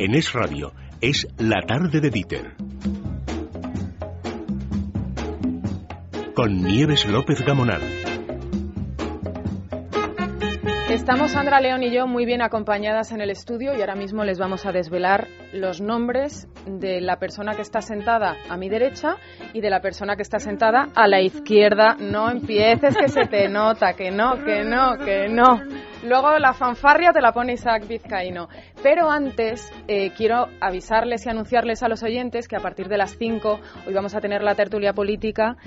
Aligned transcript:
En 0.00 0.14
Es 0.14 0.32
Radio 0.32 0.72
es 1.00 1.26
La 1.38 1.60
Tarde 1.66 2.00
de 2.00 2.10
Dieter. 2.10 2.54
Con 6.36 6.62
Nieves 6.62 7.04
López 7.08 7.44
Gamonal. 7.44 8.07
Estamos 10.90 11.32
Sandra 11.32 11.60
León 11.60 11.82
y 11.82 11.90
yo 11.90 12.06
muy 12.06 12.24
bien 12.24 12.40
acompañadas 12.40 13.12
en 13.12 13.20
el 13.20 13.28
estudio 13.28 13.76
y 13.76 13.80
ahora 13.82 13.94
mismo 13.94 14.24
les 14.24 14.38
vamos 14.38 14.64
a 14.64 14.72
desvelar 14.72 15.28
los 15.52 15.82
nombres 15.82 16.48
de 16.64 17.02
la 17.02 17.18
persona 17.18 17.54
que 17.54 17.60
está 17.60 17.82
sentada 17.82 18.36
a 18.48 18.56
mi 18.56 18.70
derecha 18.70 19.16
y 19.52 19.60
de 19.60 19.68
la 19.68 19.80
persona 19.80 20.16
que 20.16 20.22
está 20.22 20.38
sentada 20.38 20.88
a 20.94 21.06
la 21.06 21.20
izquierda. 21.20 21.94
No 22.00 22.30
empieces 22.30 22.96
que 22.96 23.08
se 23.08 23.26
te 23.26 23.50
nota, 23.50 23.92
que 23.92 24.10
no, 24.10 24.42
que 24.42 24.64
no, 24.64 24.96
que 24.96 25.28
no. 25.28 25.60
Luego 26.04 26.38
la 26.38 26.54
fanfarria 26.54 27.12
te 27.12 27.20
la 27.20 27.32
pone 27.32 27.52
Isaac 27.52 27.86
Vizcaíno. 27.86 28.48
Pero 28.82 29.10
antes 29.10 29.70
eh, 29.88 30.12
quiero 30.16 30.46
avisarles 30.58 31.26
y 31.26 31.28
anunciarles 31.28 31.82
a 31.82 31.88
los 31.88 32.02
oyentes 32.02 32.48
que 32.48 32.56
a 32.56 32.60
partir 32.60 32.88
de 32.88 32.96
las 32.96 33.14
5 33.18 33.60
hoy 33.86 33.92
vamos 33.92 34.14
a 34.14 34.20
tener 34.20 34.42
la 34.42 34.54
tertulia 34.54 34.94
política 34.94 35.58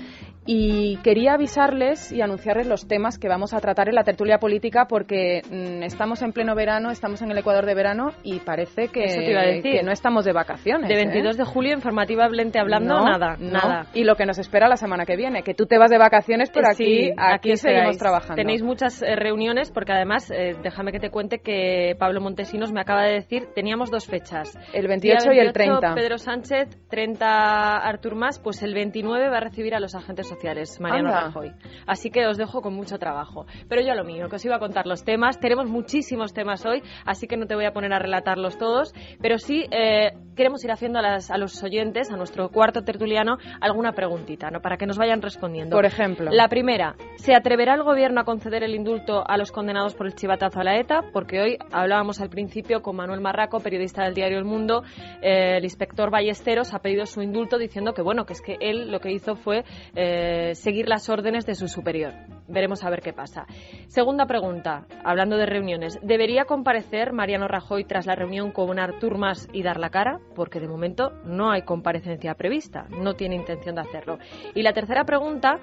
y 0.44 0.96
quería 1.04 1.34
avisarles 1.34 2.10
y 2.10 2.20
anunciarles 2.20 2.66
los 2.66 2.88
temas 2.88 3.18
que 3.18 3.28
vamos 3.28 3.54
a 3.54 3.60
tratar 3.60 3.88
en 3.88 3.94
la 3.94 4.02
tertulia 4.02 4.38
política 4.38 4.86
porque 4.88 5.42
mm, 5.48 5.84
estamos 5.84 6.20
en 6.22 6.32
pleno 6.32 6.54
verano, 6.56 6.90
estamos 6.90 7.22
en 7.22 7.30
el 7.30 7.38
Ecuador 7.38 7.64
de 7.64 7.74
verano 7.74 8.10
y 8.24 8.40
parece 8.40 8.88
que, 8.88 9.04
Eso 9.04 9.20
te 9.20 9.30
iba 9.30 9.40
a 9.40 9.46
decir. 9.46 9.72
que 9.72 9.82
no 9.84 9.92
estamos 9.92 10.24
de 10.24 10.32
vacaciones. 10.32 10.88
De 10.88 10.94
¿eh? 10.94 11.04
22 11.04 11.36
de 11.36 11.44
julio, 11.44 11.72
informativamente 11.74 12.58
hablando, 12.58 12.94
No, 12.98 13.04
nada, 13.04 13.36
no. 13.38 13.50
nada. 13.52 13.86
Y 13.94 14.02
lo 14.04 14.16
que 14.16 14.26
nos 14.26 14.38
espera 14.38 14.68
la 14.68 14.76
semana 14.76 15.04
que 15.06 15.16
viene, 15.16 15.42
que 15.44 15.54
tú 15.54 15.66
te 15.66 15.78
vas 15.78 15.90
de 15.90 15.98
vacaciones, 15.98 16.50
pero 16.52 16.68
aquí, 16.68 17.04
Sí, 17.06 17.12
aquí, 17.16 17.56
seguimos 17.56 17.82
estáis. 17.92 17.98
trabajando. 17.98 18.34
Tenéis 18.34 18.62
muchas 18.62 19.00
eh, 19.02 19.14
reuniones 19.14 19.70
porque 19.70 19.92
además, 19.92 20.30
eh, 20.30 20.56
déjame 20.62 20.90
que 20.90 20.98
te 20.98 21.10
cuente 21.10 21.38
que 21.38 21.94
Pablo 21.98 22.20
Montesinos 22.20 22.72
me 22.72 22.80
acaba 22.80 23.02
de 23.04 23.12
decir, 23.14 23.46
teníamos 23.54 23.90
dos 23.90 24.06
fechas. 24.06 24.58
el 24.72 24.88
28 24.88 25.30
Día 25.30 25.34
y 25.34 25.38
el 25.46 25.52
28, 25.52 25.78
30. 25.80 25.94
Pedro 25.94 26.18
Sánchez, 26.18 26.68
30 26.88 27.76
Artur 27.78 28.14
Mas, 28.16 28.38
pues 28.40 28.62
el 28.62 28.74
29 28.74 29.28
va 29.28 29.36
a 29.36 29.40
recibir 29.40 29.74
a 29.74 29.80
los 29.80 29.94
agentes 29.94 30.31
sociales, 30.32 30.80
Mariano 30.80 31.08
Anda. 31.08 31.20
Rajoy. 31.26 31.52
Así 31.86 32.10
que 32.10 32.26
os 32.26 32.36
dejo 32.38 32.60
con 32.62 32.74
mucho 32.74 32.98
trabajo. 32.98 33.46
Pero 33.68 33.82
yo 33.82 33.92
a 33.92 33.94
lo 33.94 34.04
mío, 34.04 34.28
que 34.28 34.36
os 34.36 34.44
iba 34.44 34.56
a 34.56 34.58
contar 34.58 34.86
los 34.86 35.04
temas. 35.04 35.38
Tenemos 35.40 35.66
muchísimos 35.68 36.32
temas 36.32 36.64
hoy, 36.66 36.82
así 37.04 37.26
que 37.26 37.36
no 37.36 37.46
te 37.46 37.54
voy 37.54 37.64
a 37.66 37.72
poner 37.72 37.92
a 37.92 37.98
relatarlos 37.98 38.56
todos, 38.58 38.92
pero 39.20 39.38
sí 39.38 39.64
eh, 39.70 40.12
queremos 40.36 40.64
ir 40.64 40.70
haciendo 40.72 40.98
a, 40.98 41.02
las- 41.02 41.30
a 41.30 41.36
los 41.38 41.62
oyentes, 41.62 42.10
a 42.10 42.16
nuestro 42.16 42.48
cuarto 42.48 42.82
tertuliano, 42.82 43.36
alguna 43.60 43.92
preguntita, 43.92 44.50
¿no? 44.50 44.60
Para 44.60 44.76
que 44.76 44.86
nos 44.86 44.98
vayan 44.98 45.20
respondiendo. 45.22 45.76
Por 45.76 45.84
ejemplo. 45.84 46.30
La 46.30 46.48
primera, 46.48 46.94
¿se 47.16 47.34
atreverá 47.34 47.74
el 47.74 47.82
gobierno 47.82 48.20
a 48.20 48.24
conceder 48.24 48.62
el 48.62 48.74
indulto 48.74 49.22
a 49.26 49.36
los 49.36 49.52
condenados 49.52 49.94
por 49.94 50.06
el 50.06 50.14
chivatazo 50.14 50.60
a 50.60 50.64
la 50.64 50.78
ETA? 50.78 51.02
Porque 51.12 51.40
hoy 51.40 51.58
hablábamos 51.70 52.20
al 52.20 52.30
principio 52.30 52.80
con 52.82 52.96
Manuel 52.96 53.20
Marraco, 53.20 53.60
periodista 53.60 54.04
del 54.04 54.14
diario 54.14 54.38
El 54.38 54.44
Mundo, 54.44 54.82
eh, 55.22 55.56
el 55.58 55.64
inspector 55.64 56.10
Ballesteros 56.10 56.72
ha 56.74 56.78
pedido 56.78 57.04
su 57.06 57.20
indulto 57.22 57.58
diciendo 57.58 57.92
que 57.92 58.02
bueno, 58.02 58.24
que 58.24 58.32
es 58.32 58.40
que 58.40 58.56
él 58.60 58.90
lo 58.90 59.00
que 59.00 59.12
hizo 59.12 59.34
fue 59.36 59.64
eh, 59.94 60.21
seguir 60.54 60.88
las 60.88 61.08
órdenes 61.08 61.46
de 61.46 61.54
su 61.54 61.68
superior. 61.68 62.12
Veremos 62.48 62.84
a 62.84 62.90
ver 62.90 63.00
qué 63.00 63.12
pasa. 63.12 63.46
Segunda 63.88 64.26
pregunta, 64.26 64.86
hablando 65.04 65.36
de 65.36 65.46
reuniones, 65.46 65.98
¿debería 66.02 66.44
comparecer 66.44 67.12
Mariano 67.12 67.48
Rajoy 67.48 67.84
tras 67.84 68.06
la 68.06 68.14
reunión 68.14 68.52
con 68.52 68.78
Artur 68.78 69.18
Mas 69.18 69.48
y 69.52 69.62
dar 69.62 69.78
la 69.78 69.90
cara? 69.90 70.18
Porque 70.34 70.60
de 70.60 70.68
momento 70.68 71.10
no 71.24 71.50
hay 71.50 71.62
comparecencia 71.62 72.34
prevista, 72.34 72.86
no 72.90 73.14
tiene 73.14 73.36
intención 73.36 73.74
de 73.74 73.82
hacerlo. 73.82 74.18
Y 74.54 74.62
la 74.62 74.72
tercera 74.72 75.04
pregunta, 75.04 75.60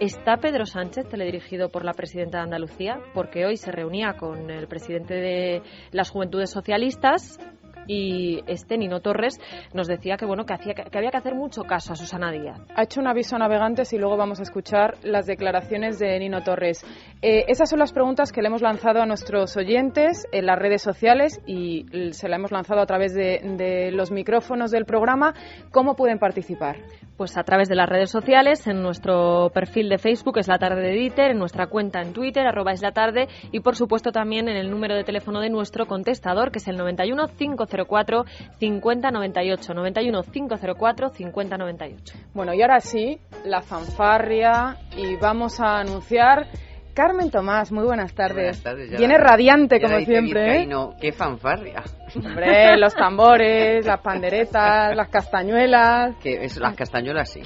¿Está 0.00 0.38
Pedro 0.38 0.66
Sánchez 0.66 1.08
teledirigido 1.08 1.68
por 1.68 1.84
la 1.84 1.92
presidenta 1.92 2.38
de 2.38 2.44
Andalucía? 2.44 2.98
Porque 3.14 3.46
hoy 3.46 3.56
se 3.56 3.70
reunía 3.70 4.14
con 4.14 4.50
el 4.50 4.66
presidente 4.66 5.14
de 5.14 5.62
las 5.92 6.10
Juventudes 6.10 6.50
Socialistas 6.50 7.38
y 7.86 8.40
este 8.46 8.78
Nino 8.78 9.00
Torres 9.00 9.38
nos 9.74 9.86
decía 9.86 10.16
que 10.16 10.26
bueno 10.26 10.44
que, 10.44 10.54
hacía, 10.54 10.74
que 10.74 10.98
había 10.98 11.10
que 11.10 11.16
hacer 11.16 11.34
mucho 11.34 11.62
caso 11.62 11.92
a 11.92 11.96
Susana 11.96 12.30
Díaz. 12.30 12.60
Ha 12.74 12.84
hecho 12.84 13.00
un 13.00 13.06
aviso 13.06 13.36
a 13.36 13.38
navegantes 13.38 13.92
y 13.92 13.98
luego 13.98 14.16
vamos 14.16 14.40
a 14.40 14.42
escuchar 14.42 14.94
las 15.02 15.26
declaraciones 15.26 15.98
de 15.98 16.18
Nino 16.18 16.42
Torres. 16.42 16.84
Eh, 17.22 17.44
esas 17.48 17.70
son 17.70 17.78
las 17.78 17.92
preguntas 17.92 18.32
que 18.32 18.42
le 18.42 18.48
hemos 18.48 18.62
lanzado 18.62 19.00
a 19.00 19.06
nuestros 19.06 19.56
oyentes 19.56 20.26
en 20.32 20.46
las 20.46 20.58
redes 20.58 20.82
sociales 20.82 21.40
y 21.46 21.86
se 22.12 22.28
la 22.28 22.36
hemos 22.36 22.52
lanzado 22.52 22.80
a 22.80 22.86
través 22.86 23.14
de, 23.14 23.40
de 23.56 23.90
los 23.92 24.10
micrófonos 24.10 24.70
del 24.70 24.84
programa. 24.84 25.34
¿Cómo 25.70 25.94
pueden 25.94 26.18
participar? 26.18 26.76
Pues 27.16 27.36
a 27.36 27.44
través 27.44 27.68
de 27.68 27.74
las 27.76 27.88
redes 27.88 28.10
sociales, 28.10 28.66
en 28.66 28.82
nuestro 28.82 29.50
perfil 29.52 29.88
de 29.88 29.98
Facebook 29.98 30.38
es 30.38 30.48
la 30.48 30.58
tarde 30.58 30.80
de 30.82 30.92
Dieter, 30.92 31.30
en 31.30 31.38
nuestra 31.38 31.66
cuenta 31.66 32.00
en 32.00 32.12
Twitter 32.12 32.46
arroba 32.46 32.72
es 32.72 32.82
la 32.82 32.92
tarde 32.92 33.28
y 33.52 33.60
por 33.60 33.76
supuesto 33.76 34.12
también 34.12 34.48
en 34.48 34.56
el 34.56 34.70
número 34.70 34.94
de 34.94 35.04
teléfono 35.04 35.40
de 35.40 35.50
nuestro 35.50 35.86
contestador 35.86 36.50
que 36.50 36.58
es 36.58 36.68
el 36.68 36.76
91 36.76 37.28
504 37.72 38.24
5098 38.58 39.74
91 39.74 40.22
504 40.22 41.10
5098. 41.10 42.14
Bueno, 42.34 42.54
y 42.54 42.62
ahora 42.62 42.80
sí, 42.80 43.18
la 43.44 43.62
fanfarria 43.62 44.76
y 44.96 45.16
vamos 45.16 45.60
a 45.60 45.78
anunciar. 45.78 46.48
Carmen 46.94 47.30
Tomás, 47.30 47.72
muy 47.72 47.84
buenas 47.84 48.14
tardes. 48.14 48.36
Buenas 48.36 48.62
tardes, 48.62 48.90
ya 48.90 48.98
Viene 48.98 49.14
la- 49.18 49.24
radiante 49.24 49.80
ya 49.80 49.86
como 49.88 50.00
siempre, 50.04 50.62
¿eh? 50.62 50.68
Qué 51.00 51.12
fanfarria. 51.12 51.82
Hombre, 52.14 52.76
los 52.76 52.94
tambores, 52.94 53.86
las 53.86 54.00
panderetas, 54.00 54.94
las 54.94 55.08
castañuelas. 55.08 56.16
Que 56.22 56.44
es, 56.44 56.58
las 56.58 56.74
castañuelas 56.76 57.30
sí. 57.32 57.40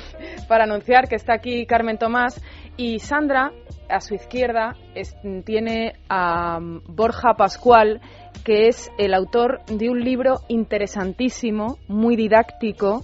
para 0.49 0.65
anunciar 0.65 1.09
que 1.09 1.15
está 1.15 1.35
aquí 1.35 1.65
Carmen 1.67 1.97
Tomás 1.99 2.43
y 2.77 2.99
Sandra, 2.99 3.53
a 3.89 4.01
su 4.01 4.15
izquierda, 4.15 4.75
es- 4.97 5.17
tiene 5.45 5.93
a 6.09 6.59
Borja 6.89 7.35
Pascual, 7.37 8.01
que 8.45 8.67
es 8.67 8.91
el 8.99 9.15
autor 9.15 9.61
de 9.67 9.89
un 9.89 10.01
libro 10.01 10.41
interesantísimo, 10.49 11.79
muy 11.89 12.17
didáctico. 12.17 13.03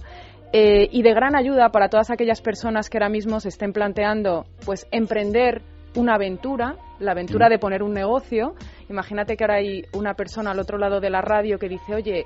eh, 0.55 0.87
y 0.91 1.01
de 1.01 1.15
gran 1.15 1.35
ayuda 1.35 1.69
para 1.69 1.89
todas 1.89 2.11
aquellas 2.11 2.39
personas 2.39 2.87
que 2.87 2.99
ahora 2.99 3.09
mismo 3.09 3.39
se 3.39 3.49
estén 3.49 3.73
planteando 3.73 4.45
pues 4.67 4.85
emprender 4.91 5.63
una 5.95 6.15
aventura, 6.15 6.75
la 6.99 7.11
aventura 7.11 7.49
de 7.49 7.59
poner 7.59 7.83
un 7.83 7.93
negocio. 7.93 8.55
Imagínate 8.89 9.35
que 9.35 9.43
ahora 9.43 9.55
hay 9.55 9.83
una 9.93 10.13
persona 10.13 10.51
al 10.51 10.59
otro 10.59 10.77
lado 10.77 10.99
de 10.99 11.09
la 11.09 11.21
radio 11.21 11.57
que 11.59 11.69
dice, 11.69 11.95
oye, 11.95 12.25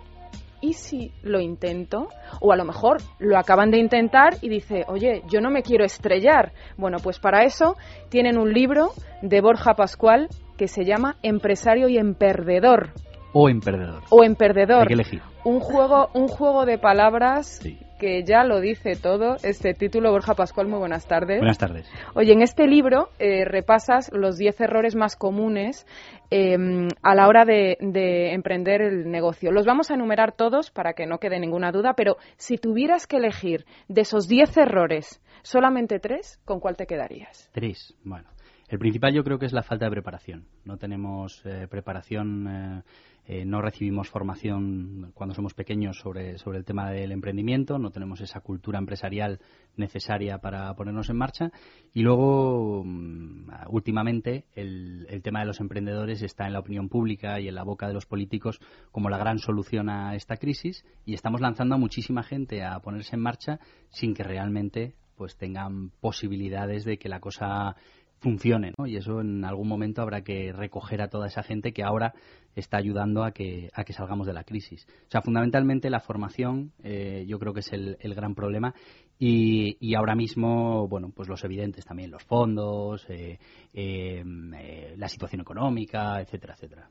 ¿y 0.61 0.73
si 0.73 1.11
lo 1.23 1.39
intento? 1.39 2.09
O 2.41 2.51
a 2.51 2.55
lo 2.55 2.65
mejor 2.65 2.97
lo 3.19 3.37
acaban 3.37 3.71
de 3.71 3.77
intentar 3.77 4.35
y 4.41 4.49
dice, 4.49 4.85
oye, 4.87 5.21
yo 5.29 5.41
no 5.41 5.49
me 5.49 5.63
quiero 5.63 5.85
estrellar. 5.85 6.53
Bueno, 6.77 6.97
pues 7.01 7.19
para 7.19 7.43
eso 7.43 7.75
tienen 8.09 8.37
un 8.37 8.53
libro 8.53 8.91
de 9.21 9.41
Borja 9.41 9.73
Pascual 9.75 10.27
que 10.57 10.67
se 10.67 10.85
llama 10.85 11.17
Empresario 11.21 11.87
y 11.87 11.97
Emperdedor. 11.97 12.91
O 13.33 13.49
en 13.49 13.59
perdedor. 13.59 14.03
O 14.09 14.23
Emperdedor. 14.23 14.81
Hay 14.81 14.87
que 14.87 14.93
elegir. 14.93 15.21
Un 15.43 15.59
juego, 15.59 16.09
un 16.13 16.27
juego 16.27 16.65
de 16.65 16.77
palabras 16.77 17.59
Sí. 17.61 17.77
Que 17.97 18.23
ya 18.23 18.43
lo 18.43 18.59
dice 18.59 18.95
todo. 18.95 19.35
Este 19.43 19.73
título, 19.73 20.11
Borja 20.11 20.33
Pascual, 20.33 20.67
muy 20.67 20.79
buenas 20.79 21.07
tardes. 21.07 21.39
Buenas 21.39 21.57
tardes. 21.57 21.89
Oye, 22.13 22.33
en 22.33 22.41
este 22.41 22.67
libro 22.67 23.09
eh, 23.19 23.45
repasas 23.45 24.11
los 24.13 24.37
10 24.37 24.61
errores 24.61 24.95
más 24.95 25.15
comunes 25.15 25.85
eh, 26.31 26.57
a 27.01 27.15
la 27.15 27.27
hora 27.27 27.45
de, 27.45 27.77
de 27.81 28.33
emprender 28.33 28.81
el 28.81 29.09
negocio. 29.09 29.51
Los 29.51 29.65
vamos 29.65 29.91
a 29.91 29.95
enumerar 29.95 30.33
todos 30.33 30.71
para 30.71 30.93
que 30.93 31.05
no 31.05 31.19
quede 31.19 31.39
ninguna 31.39 31.71
duda, 31.71 31.93
pero 31.95 32.17
si 32.37 32.57
tuvieras 32.57 33.07
que 33.07 33.17
elegir 33.17 33.65
de 33.87 34.01
esos 34.01 34.27
10 34.27 34.57
errores 34.57 35.21
solamente 35.43 35.99
tres, 35.99 36.39
¿con 36.45 36.59
cuál 36.59 36.75
te 36.75 36.85
quedarías? 36.85 37.49
Tres. 37.53 37.95
Bueno, 38.03 38.29
el 38.67 38.79
principal 38.79 39.13
yo 39.13 39.23
creo 39.23 39.39
que 39.39 39.45
es 39.45 39.53
la 39.53 39.63
falta 39.63 39.85
de 39.85 39.91
preparación. 39.91 40.45
No 40.65 40.77
tenemos 40.77 41.41
eh, 41.45 41.67
preparación, 41.69 42.83
eh, 43.29 43.43
no 43.43 43.61
recibimos 43.61 44.09
formación 44.09 45.11
cuando 45.13 45.35
somos 45.35 45.53
pequeños 45.53 45.99
sobre, 45.99 46.37
sobre 46.37 46.59
el 46.59 46.63
tema 46.63 46.89
del 46.89 47.11
emprendimiento, 47.11 47.77
no 47.77 47.91
tenemos 47.91 48.21
esa 48.21 48.39
cultura 48.39 48.79
empresarial 48.79 49.41
necesaria 49.75 50.37
para 50.37 50.73
ponernos 50.75 51.09
en 51.09 51.17
marcha. 51.17 51.51
Y 51.93 52.03
luego, 52.03 52.83
mm, 52.85 53.49
últimamente, 53.67 54.45
el, 54.55 55.05
el 55.09 55.21
tema 55.21 55.41
de 55.41 55.45
los 55.45 55.59
emprendedores 55.59 56.21
está 56.21 56.47
en 56.47 56.53
la 56.53 56.59
opinión 56.59 56.87
pública 56.87 57.37
y 57.41 57.49
en 57.49 57.55
la 57.55 57.63
boca 57.63 57.89
de 57.89 57.93
los 57.93 58.05
políticos 58.05 58.61
como 58.93 59.09
la 59.09 59.17
gran 59.17 59.39
solución 59.39 59.89
a 59.89 60.15
esta 60.15 60.37
crisis 60.37 60.85
y 61.05 61.13
estamos 61.13 61.41
lanzando 61.41 61.75
a 61.75 61.77
muchísima 61.77 62.23
gente 62.23 62.63
a 62.63 62.79
ponerse 62.79 63.17
en 63.17 63.23
marcha 63.23 63.59
sin 63.89 64.13
que 64.13 64.23
realmente 64.23 64.95
pues 65.17 65.35
tengan 65.35 65.89
posibilidades 65.99 66.85
de 66.85 66.97
que 66.97 67.09
la 67.09 67.19
cosa 67.19 67.75
funcione, 68.19 68.73
¿no? 68.77 68.87
Y 68.87 68.97
eso 68.97 69.21
en 69.21 69.45
algún 69.45 69.67
momento 69.67 70.01
habrá 70.01 70.21
que 70.23 70.51
recoger 70.51 71.01
a 71.01 71.09
toda 71.09 71.27
esa 71.27 71.43
gente 71.43 71.71
que 71.71 71.83
ahora 71.83 72.13
está 72.55 72.77
ayudando 72.77 73.23
a 73.23 73.31
que, 73.31 73.69
a 73.73 73.83
que 73.83 73.93
salgamos 73.93 74.25
de 74.25 74.33
la 74.33 74.43
crisis. 74.43 74.87
O 75.07 75.11
sea, 75.11 75.21
fundamentalmente 75.21 75.89
la 75.89 75.99
formación 75.99 76.71
eh, 76.83 77.25
yo 77.27 77.37
creo 77.39 77.53
que 77.53 77.59
es 77.59 77.71
el, 77.71 77.97
el 77.99 78.15
gran 78.15 78.33
problema 78.33 78.73
y, 79.19 79.77
y 79.79 79.95
ahora 79.95 80.15
mismo, 80.15 80.87
bueno, 80.87 81.11
pues 81.15 81.27
los 81.27 81.43
evidentes 81.43 81.85
también, 81.85 82.11
los 82.11 82.23
fondos, 82.23 83.05
eh, 83.09 83.39
eh, 83.73 84.23
eh, 84.55 84.95
la 84.97 85.07
situación 85.07 85.41
económica, 85.41 86.21
etcétera, 86.21 86.55
etcétera. 86.55 86.89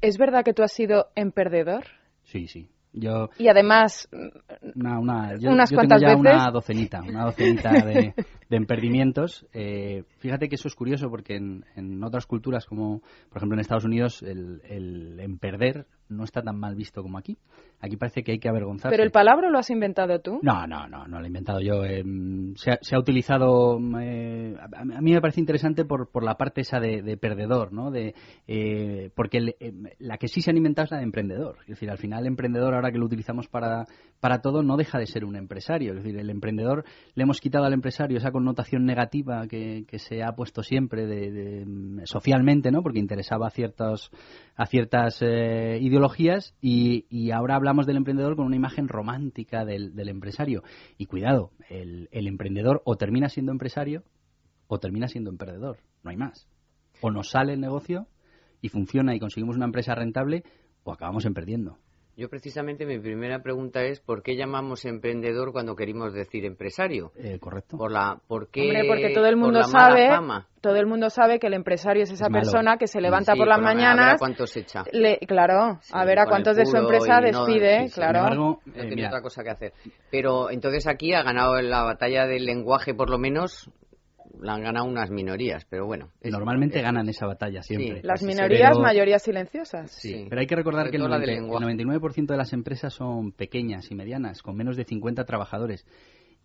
¿Es 0.00 0.16
verdad 0.18 0.44
que 0.44 0.54
tú 0.54 0.62
has 0.62 0.72
sido 0.72 1.08
emperdedor? 1.14 1.84
Sí, 2.24 2.46
sí. 2.46 2.68
Yo, 2.92 3.28
Y 3.38 3.48
además, 3.48 4.08
una, 4.74 4.98
una, 4.98 5.36
yo, 5.38 5.50
Unas 5.50 5.70
yo 5.70 5.76
cuantas 5.76 6.00
tengo 6.00 6.12
ya 6.12 6.18
veces. 6.18 6.40
una 6.42 6.50
docenita, 6.50 7.02
una 7.02 7.24
docenita 7.26 7.70
de, 7.70 8.14
de 8.48 8.56
emprendimientos. 8.56 9.46
Eh, 9.52 10.04
fíjate 10.18 10.48
que 10.48 10.54
eso 10.56 10.68
es 10.68 10.74
curioso 10.74 11.08
porque 11.10 11.36
en, 11.36 11.64
en, 11.76 12.02
otras 12.02 12.26
culturas, 12.26 12.66
como 12.66 13.00
por 13.28 13.36
ejemplo 13.38 13.56
en 13.56 13.60
Estados 13.60 13.84
Unidos, 13.84 14.22
el, 14.22 14.62
el 14.64 15.20
emperder 15.20 15.86
no 16.08 16.24
está 16.24 16.42
tan 16.42 16.58
mal 16.58 16.74
visto 16.74 17.02
como 17.02 17.18
aquí. 17.18 17.36
Aquí 17.80 17.96
parece 17.96 18.24
que 18.24 18.32
hay 18.32 18.38
que 18.40 18.48
avergonzarse. 18.48 18.92
¿Pero 18.92 19.04
el 19.04 19.12
palabra 19.12 19.50
lo 19.50 19.58
has 19.58 19.70
inventado 19.70 20.18
tú? 20.20 20.40
No, 20.42 20.66
no, 20.66 20.88
no, 20.88 21.06
no 21.06 21.18
lo 21.18 21.24
he 21.24 21.28
inventado 21.28 21.60
yo. 21.60 21.84
Eh, 21.84 22.02
se, 22.56 22.72
ha, 22.72 22.78
se, 22.80 22.96
ha, 22.96 22.98
utilizado. 22.98 23.78
Eh, 24.00 24.56
a, 24.58 24.84
mí 25.00 25.12
me 25.12 25.20
parece 25.20 25.40
interesante 25.40 25.84
por, 25.84 26.10
por 26.10 26.24
la 26.24 26.36
parte 26.36 26.62
esa 26.62 26.80
de, 26.80 27.02
de 27.02 27.16
perdedor, 27.16 27.72
¿no? 27.72 27.92
De, 27.92 28.14
eh, 28.48 29.10
porque 29.14 29.38
el, 29.38 29.54
eh, 29.60 29.72
la 29.98 30.18
que 30.18 30.26
sí 30.26 30.40
se 30.40 30.50
han 30.50 30.56
inventado 30.56 30.86
es 30.86 30.90
la 30.90 30.98
de 30.98 31.04
emprendedor. 31.04 31.58
Es 31.62 31.68
decir, 31.68 31.88
al 31.90 31.98
final, 31.98 32.26
emprendedor, 32.26 32.74
ahora 32.74 32.90
que 32.90 32.98
lo 32.98 33.06
utilizamos 33.06 33.46
para, 33.46 33.84
para 34.20 34.40
todo, 34.40 34.62
no 34.62 34.76
deja 34.76 34.98
de 34.98 35.06
ser 35.06 35.24
un 35.24 35.36
empresario. 35.36 35.92
Es 35.92 36.02
decir, 36.02 36.18
el 36.18 36.30
emprendedor 36.30 36.84
le 37.14 37.22
hemos 37.22 37.40
quitado 37.40 37.64
al 37.64 37.72
empresario 37.72 38.18
esa 38.18 38.32
connotación 38.32 38.84
negativa 38.84 39.46
que, 39.46 39.84
que 39.86 39.98
se 39.98 40.22
ha 40.22 40.32
puesto 40.32 40.62
siempre 40.62 41.06
de, 41.06 41.30
de, 41.30 42.06
socialmente, 42.06 42.70
¿no? 42.70 42.82
Porque 42.82 42.98
interesaba 42.98 43.46
a, 43.46 43.50
ciertos, 43.50 44.10
a 44.56 44.66
ciertas 44.66 45.22
eh, 45.22 45.78
ideologías 45.80 46.54
y, 46.60 47.04
ahora 47.30 47.54
hablamos 47.54 47.68
hablamos 47.68 47.86
del 47.86 47.98
emprendedor 47.98 48.34
con 48.34 48.46
una 48.46 48.56
imagen 48.56 48.88
romántica 48.88 49.66
del, 49.66 49.94
del 49.94 50.08
empresario. 50.08 50.62
Y 50.96 51.04
cuidado, 51.04 51.50
el, 51.68 52.08
el, 52.12 52.26
emprendedor 52.26 52.80
o 52.86 52.96
termina 52.96 53.28
siendo 53.28 53.52
empresario 53.52 54.04
o 54.68 54.78
termina 54.78 55.06
siendo 55.06 55.28
emprendedor. 55.28 55.80
No 56.02 56.10
hay 56.10 56.16
más. 56.16 56.48
O 57.02 57.10
nos 57.10 57.28
sale 57.28 57.52
el 57.52 57.60
negocio 57.60 58.06
y 58.62 58.70
funciona 58.70 59.14
y 59.14 59.20
conseguimos 59.20 59.56
una 59.56 59.66
empresa 59.66 59.94
rentable 59.94 60.44
o 60.82 60.92
acabamos 60.92 61.26
en 61.26 61.34
perdiendo. 61.34 61.76
Yo 62.18 62.28
precisamente 62.28 62.84
mi 62.84 62.98
primera 62.98 63.44
pregunta 63.44 63.84
es 63.84 64.00
¿por 64.00 64.24
qué 64.24 64.34
llamamos 64.34 64.84
emprendedor 64.84 65.52
cuando 65.52 65.76
queremos 65.76 66.12
decir 66.12 66.44
empresario? 66.44 67.12
Eh, 67.14 67.38
correcto. 67.38 67.76
Por 67.76 67.92
la, 67.92 68.18
¿por 68.26 68.48
qué, 68.48 68.62
Hombre, 68.62 68.88
porque 68.88 69.10
todo 69.14 69.26
el 69.26 69.36
mundo 69.36 69.62
sabe, 69.62 70.10
todo 70.60 70.74
el 70.74 70.86
mundo 70.86 71.10
sabe 71.10 71.38
que 71.38 71.46
el 71.46 71.54
empresario 71.54 72.02
es 72.02 72.10
esa 72.10 72.26
es 72.26 72.32
persona 72.32 72.76
que 72.76 72.88
se 72.88 73.00
levanta 73.00 73.34
sí, 73.34 73.38
por 73.38 73.46
las 73.46 73.58
por 73.58 73.66
mañanas. 73.66 74.00
A 74.00 74.06
ver 74.06 74.14
a 74.16 74.18
cuántos 74.18 74.56
echa. 74.56 74.82
Le, 74.90 75.18
claro, 75.28 75.78
sí, 75.80 75.92
a 75.94 76.04
ver 76.04 76.18
a 76.18 76.26
cuántos 76.26 76.56
de 76.56 76.66
su 76.66 76.76
empresa 76.76 77.20
despide, 77.20 77.82
no, 77.82 77.86
sí, 77.86 77.94
claro. 77.94 78.18
Embargo, 78.18 78.62
no 78.66 78.82
tiene 78.88 79.06
otra 79.06 79.22
cosa 79.22 79.44
que 79.44 79.50
hacer. 79.50 79.72
Pero 80.10 80.50
entonces 80.50 80.88
aquí 80.88 81.14
ha 81.14 81.22
ganado 81.22 81.62
la 81.62 81.84
batalla 81.84 82.26
del 82.26 82.46
lenguaje, 82.46 82.94
por 82.94 83.10
lo 83.10 83.18
menos, 83.18 83.70
la 84.40 84.54
han 84.54 84.62
ganado 84.62 84.86
unas 84.86 85.10
minorías, 85.10 85.64
pero 85.68 85.86
bueno. 85.86 86.10
Es, 86.20 86.32
Normalmente 86.32 86.78
es, 86.78 86.82
ganan 86.82 87.08
esa 87.08 87.26
batalla 87.26 87.62
siempre. 87.62 88.00
Sí, 88.00 88.06
las 88.06 88.22
minorías, 88.22 88.70
pero, 88.70 88.82
mayorías 88.82 89.22
silenciosas. 89.22 89.90
Sí, 89.90 90.12
sí, 90.12 90.26
pero 90.28 90.40
hay 90.40 90.46
que 90.46 90.56
recordar 90.56 90.90
que 90.90 90.96
el, 90.96 91.02
90, 91.02 91.32
el 91.32 91.44
99% 91.44 92.26
de 92.26 92.36
las 92.36 92.52
empresas 92.52 92.92
son 92.92 93.32
pequeñas 93.32 93.90
y 93.90 93.94
medianas, 93.94 94.42
con 94.42 94.56
menos 94.56 94.76
de 94.76 94.84
50 94.84 95.24
trabajadores. 95.24 95.86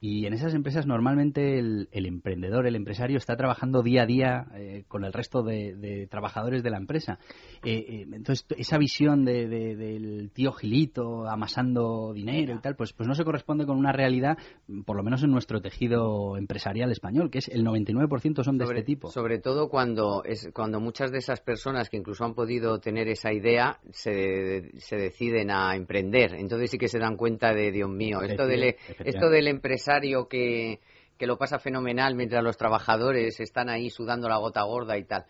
Y 0.05 0.25
en 0.25 0.33
esas 0.33 0.53
empresas 0.53 0.85
normalmente 0.85 1.57
el, 1.57 1.87
el, 1.93 2.05
emprendedor, 2.05 2.67
el 2.67 2.75
empresario 2.75 3.15
está 3.15 3.37
trabajando 3.37 3.81
día 3.81 4.01
a 4.01 4.05
día 4.05 4.47
eh, 4.53 4.83
con 4.89 5.05
el 5.05 5.13
resto 5.13 5.43
de, 5.43 5.75
de, 5.75 6.07
trabajadores 6.07 6.61
de 6.61 6.69
la 6.71 6.75
empresa. 6.75 7.19
Eh, 7.63 7.85
eh, 7.87 8.05
entonces 8.11 8.45
esa 8.57 8.77
visión 8.77 9.23
de, 9.23 9.47
de, 9.47 9.77
del 9.77 10.29
tío 10.33 10.51
Gilito 10.51 11.25
amasando 11.25 12.11
dinero 12.11 12.53
y 12.53 12.59
tal, 12.59 12.75
pues, 12.75 12.91
pues 12.91 13.07
no 13.07 13.15
se 13.15 13.23
corresponde 13.23 13.65
con 13.65 13.77
una 13.77 13.93
realidad, 13.93 14.37
por 14.85 14.97
lo 14.97 15.03
menos 15.03 15.23
en 15.23 15.31
nuestro 15.31 15.61
tejido 15.61 16.35
empresarial 16.35 16.91
español, 16.91 17.31
que 17.31 17.37
es 17.37 17.47
el 17.47 17.65
99% 17.65 18.43
son 18.43 18.57
de 18.57 18.65
sobre, 18.65 18.79
este 18.79 18.85
tipo. 18.85 19.09
Sobre 19.09 19.39
todo 19.39 19.69
cuando, 19.69 20.25
es, 20.25 20.49
cuando 20.53 20.81
muchas 20.81 21.13
de 21.13 21.19
esas 21.19 21.39
personas 21.39 21.89
que 21.89 21.95
incluso 21.95 22.25
han 22.25 22.33
podido 22.33 22.81
tener 22.81 23.07
esa 23.07 23.31
idea 23.31 23.79
se, 23.91 24.77
se 24.81 24.97
deciden 24.97 25.49
a 25.49 25.77
emprender. 25.77 26.33
Entonces 26.33 26.71
sí 26.71 26.77
que 26.77 26.89
se 26.89 26.99
dan 26.99 27.15
cuenta 27.15 27.53
de, 27.53 27.71
Dios 27.71 27.89
mío, 27.89 28.21
esto 28.21 28.45
del, 28.45 28.75
esto 29.05 29.29
del 29.29 29.47
empresario 29.47 29.92
que, 30.01 30.79
que 31.17 31.27
lo 31.27 31.37
pasa 31.37 31.59
fenomenal 31.59 32.15
mientras 32.15 32.43
los 32.43 32.57
trabajadores 32.57 33.39
están 33.39 33.69
ahí 33.69 33.89
sudando 33.89 34.27
la 34.27 34.37
gota 34.37 34.63
gorda 34.63 34.97
y 34.97 35.03
tal. 35.03 35.25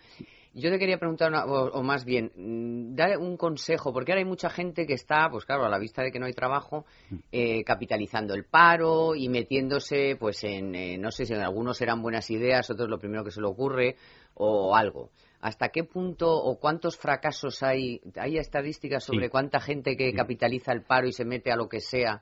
Yo 0.56 0.69
te 0.69 0.77
quería 0.77 1.00
preguntar, 1.00 1.30
una, 1.30 1.45
o, 1.45 1.71
o, 1.71 1.81
más 1.81 2.06
bien, 2.06 2.31
mm, 2.36 2.95
dar 2.95 3.18
un 3.18 3.38
consejo, 3.38 3.92
porque 3.92 4.12
ahora 4.12 4.19
hay 4.19 4.25
mucha 4.27 4.51
gente 4.51 4.86
que 4.86 4.94
está, 4.94 5.27
pues 5.31 5.45
claro, 5.45 5.65
a 5.65 5.69
la 5.69 5.80
vista 5.80 6.04
de 6.04 6.12
que 6.12 6.19
no 6.19 6.27
hay 6.27 6.33
trabajo, 6.33 6.86
eh, 7.31 7.63
capitalizando 7.63 8.36
el 8.36 8.45
paro 8.45 9.15
y 9.15 9.30
metiéndose, 9.30 10.15
pues 10.19 10.44
en, 10.44 10.75
eh, 10.75 10.98
no 11.00 11.10
sé 11.10 11.25
si 11.25 11.33
en 11.33 11.39
algunos 11.42 11.77
serán 11.77 12.04
buenas 12.04 12.30
ideas, 12.30 12.69
otros 12.69 12.88
lo 12.88 13.00
primero 13.00 13.24
que 13.24 13.31
se 13.31 13.42
le 13.42 13.48
ocurre, 13.48 13.95
o 14.36 14.75
algo. 14.75 15.10
¿Hasta 15.42 15.69
qué 15.69 15.83
punto 15.86 16.31
o 16.31 16.60
cuántos 16.60 16.98
fracasos 16.98 17.63
hay? 17.63 18.00
¿Hay 18.15 18.38
estadísticas 18.38 19.04
sobre 19.04 19.25
Sí. 19.25 19.31
cuánta 19.31 19.60
gente 19.60 19.98
que 19.98 20.13
capitaliza 20.13 20.71
el 20.71 20.83
paro 20.83 21.07
y 21.07 21.13
se 21.13 21.25
mete 21.25 21.51
a 21.51 21.56
lo 21.56 21.68
que 21.68 21.81
sea? 21.81 22.21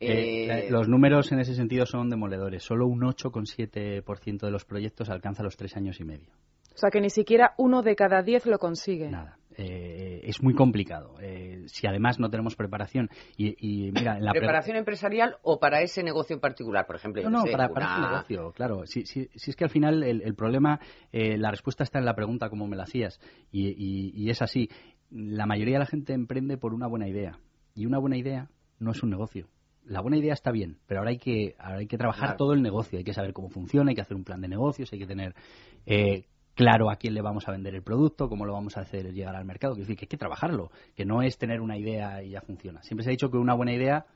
Eh, 0.00 0.68
los 0.70 0.88
números 0.88 1.30
en 1.30 1.40
ese 1.40 1.54
sentido 1.54 1.84
son 1.84 2.08
demoledores. 2.08 2.62
Solo 2.62 2.86
un 2.86 3.02
8,7% 3.02 4.40
de 4.40 4.50
los 4.50 4.64
proyectos 4.64 5.10
alcanza 5.10 5.42
los 5.42 5.56
tres 5.56 5.76
años 5.76 6.00
y 6.00 6.04
medio. 6.04 6.32
O 6.74 6.78
sea 6.78 6.90
que 6.90 7.00
ni 7.00 7.10
siquiera 7.10 7.52
uno 7.58 7.82
de 7.82 7.94
cada 7.94 8.22
diez 8.22 8.46
lo 8.46 8.58
consigue. 8.58 9.10
Nada. 9.10 9.36
Eh, 9.56 10.22
es 10.24 10.42
muy 10.42 10.54
complicado. 10.54 11.16
Eh, 11.20 11.64
si 11.66 11.86
además 11.86 12.18
no 12.18 12.30
tenemos 12.30 12.56
preparación 12.56 13.10
y, 13.36 13.48
y 13.58 13.92
mira, 13.92 14.16
en 14.16 14.24
la 14.24 14.32
preparación 14.32 14.74
pre 14.74 14.78
empresarial 14.78 15.36
o 15.42 15.60
para 15.60 15.82
ese 15.82 16.02
negocio 16.02 16.34
en 16.34 16.40
particular, 16.40 16.86
por 16.86 16.96
ejemplo. 16.96 17.22
No, 17.24 17.30
no, 17.30 17.42
sé, 17.42 17.52
para, 17.52 17.66
una... 17.66 17.74
para, 17.74 17.92
ese 17.92 18.00
negocio, 18.00 18.52
claro. 18.52 18.86
Si, 18.86 19.04
si, 19.04 19.28
si, 19.34 19.50
es 19.50 19.56
que 19.56 19.64
al 19.64 19.70
final 19.70 20.02
el, 20.02 20.22
el 20.22 20.34
problema, 20.34 20.80
eh, 21.12 21.36
la 21.36 21.50
respuesta 21.50 21.82
está 21.82 21.98
en 21.98 22.06
la 22.06 22.14
pregunta 22.14 22.48
como 22.48 22.66
me 22.66 22.76
la 22.76 22.84
hacías 22.84 23.20
y, 23.50 23.68
y, 23.68 24.12
y 24.14 24.30
es 24.30 24.40
así. 24.40 24.70
La 25.10 25.44
mayoría 25.44 25.74
de 25.74 25.80
la 25.80 25.86
gente 25.86 26.14
emprende 26.14 26.56
por 26.56 26.72
una 26.72 26.86
buena 26.86 27.08
idea 27.08 27.38
y 27.74 27.84
una 27.84 27.98
buena 27.98 28.16
idea 28.16 28.48
no 28.78 28.92
es 28.92 29.02
un 29.02 29.10
negocio 29.10 29.48
la 29.84 30.00
buena 30.00 30.16
idea 30.16 30.32
está 30.32 30.50
bien, 30.50 30.78
pero 30.86 31.00
ahora 31.00 31.10
hay 31.10 31.18
que, 31.18 31.54
ahora 31.58 31.78
hay 31.78 31.86
que 31.86 31.98
trabajar 31.98 32.28
claro. 32.30 32.36
todo 32.36 32.52
el 32.52 32.62
negocio, 32.62 32.98
hay 32.98 33.04
que 33.04 33.14
saber 33.14 33.32
cómo 33.32 33.48
funciona, 33.48 33.90
hay 33.90 33.94
que 33.94 34.02
hacer 34.02 34.16
un 34.16 34.24
plan 34.24 34.40
de 34.40 34.48
negocios, 34.48 34.92
hay 34.92 34.98
que 34.98 35.06
tener 35.06 35.34
eh, 35.86 36.26
claro 36.54 36.90
a 36.90 36.96
quién 36.96 37.14
le 37.14 37.22
vamos 37.22 37.48
a 37.48 37.52
vender 37.52 37.74
el 37.74 37.82
producto, 37.82 38.28
cómo 38.28 38.44
lo 38.44 38.52
vamos 38.52 38.76
a 38.76 38.82
hacer 38.82 39.12
llegar 39.12 39.34
al 39.36 39.44
mercado, 39.44 39.74
es 39.74 39.80
decir, 39.80 39.96
que 39.96 40.04
hay 40.04 40.08
que 40.08 40.16
trabajarlo, 40.16 40.70
que 40.94 41.04
no 41.04 41.22
es 41.22 41.38
tener 41.38 41.60
una 41.60 41.76
idea 41.78 42.22
y 42.22 42.30
ya 42.30 42.40
funciona. 42.40 42.82
Siempre 42.82 43.04
se 43.04 43.10
ha 43.10 43.12
dicho 43.12 43.30
que 43.30 43.38
una 43.38 43.54
buena 43.54 43.72
idea 43.72 44.06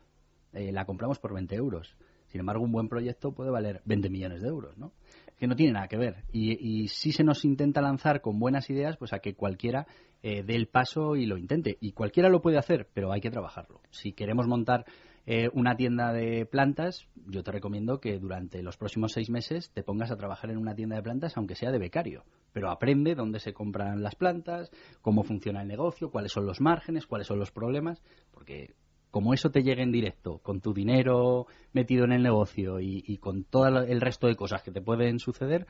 eh, 0.52 0.72
la 0.72 0.84
compramos 0.84 1.18
por 1.18 1.34
20 1.34 1.54
euros. 1.56 1.96
Sin 2.28 2.40
embargo, 2.40 2.64
un 2.64 2.72
buen 2.72 2.88
proyecto 2.88 3.32
puede 3.32 3.50
valer 3.50 3.80
20 3.84 4.10
millones 4.10 4.42
de 4.42 4.48
euros, 4.48 4.76
¿no? 4.76 4.92
Que 5.38 5.46
no 5.46 5.56
tiene 5.56 5.72
nada 5.72 5.88
que 5.88 5.96
ver. 5.96 6.24
Y, 6.32 6.82
y 6.82 6.88
si 6.88 7.12
se 7.12 7.24
nos 7.24 7.44
intenta 7.44 7.80
lanzar 7.80 8.20
con 8.20 8.38
buenas 8.38 8.68
ideas, 8.70 8.96
pues 8.96 9.12
a 9.12 9.20
que 9.20 9.34
cualquiera 9.34 9.86
eh, 10.22 10.42
dé 10.42 10.54
el 10.54 10.68
paso 10.68 11.16
y 11.16 11.26
lo 11.26 11.36
intente. 11.36 11.76
Y 11.80 11.92
cualquiera 11.92 12.28
lo 12.28 12.40
puede 12.40 12.56
hacer, 12.56 12.88
pero 12.94 13.12
hay 13.12 13.20
que 13.20 13.30
trabajarlo. 13.30 13.80
Si 13.90 14.12
queremos 14.12 14.46
montar 14.46 14.84
eh, 15.26 15.48
una 15.54 15.76
tienda 15.76 16.12
de 16.12 16.44
plantas, 16.44 17.08
yo 17.26 17.42
te 17.42 17.50
recomiendo 17.50 17.98
que 17.98 18.18
durante 18.18 18.62
los 18.62 18.76
próximos 18.76 19.12
seis 19.12 19.30
meses 19.30 19.70
te 19.72 19.82
pongas 19.82 20.10
a 20.10 20.16
trabajar 20.16 20.50
en 20.50 20.58
una 20.58 20.74
tienda 20.74 20.96
de 20.96 21.02
plantas, 21.02 21.36
aunque 21.36 21.54
sea 21.54 21.70
de 21.70 21.78
becario. 21.78 22.24
Pero 22.52 22.70
aprende 22.70 23.14
dónde 23.14 23.40
se 23.40 23.54
compran 23.54 24.02
las 24.02 24.16
plantas, 24.16 24.70
cómo 25.00 25.22
funciona 25.22 25.62
el 25.62 25.68
negocio, 25.68 26.10
cuáles 26.10 26.32
son 26.32 26.46
los 26.46 26.60
márgenes, 26.60 27.06
cuáles 27.06 27.26
son 27.26 27.38
los 27.38 27.50
problemas, 27.50 28.02
porque 28.32 28.74
como 29.10 29.32
eso 29.32 29.50
te 29.50 29.62
llegue 29.62 29.82
en 29.82 29.92
directo, 29.92 30.38
con 30.38 30.60
tu 30.60 30.74
dinero 30.74 31.46
metido 31.72 32.04
en 32.04 32.12
el 32.12 32.22
negocio 32.22 32.80
y, 32.80 33.02
y 33.06 33.18
con 33.18 33.44
todo 33.44 33.68
el 33.82 34.00
resto 34.00 34.26
de 34.26 34.36
cosas 34.36 34.62
que 34.62 34.72
te 34.72 34.82
pueden 34.82 35.20
suceder, 35.20 35.66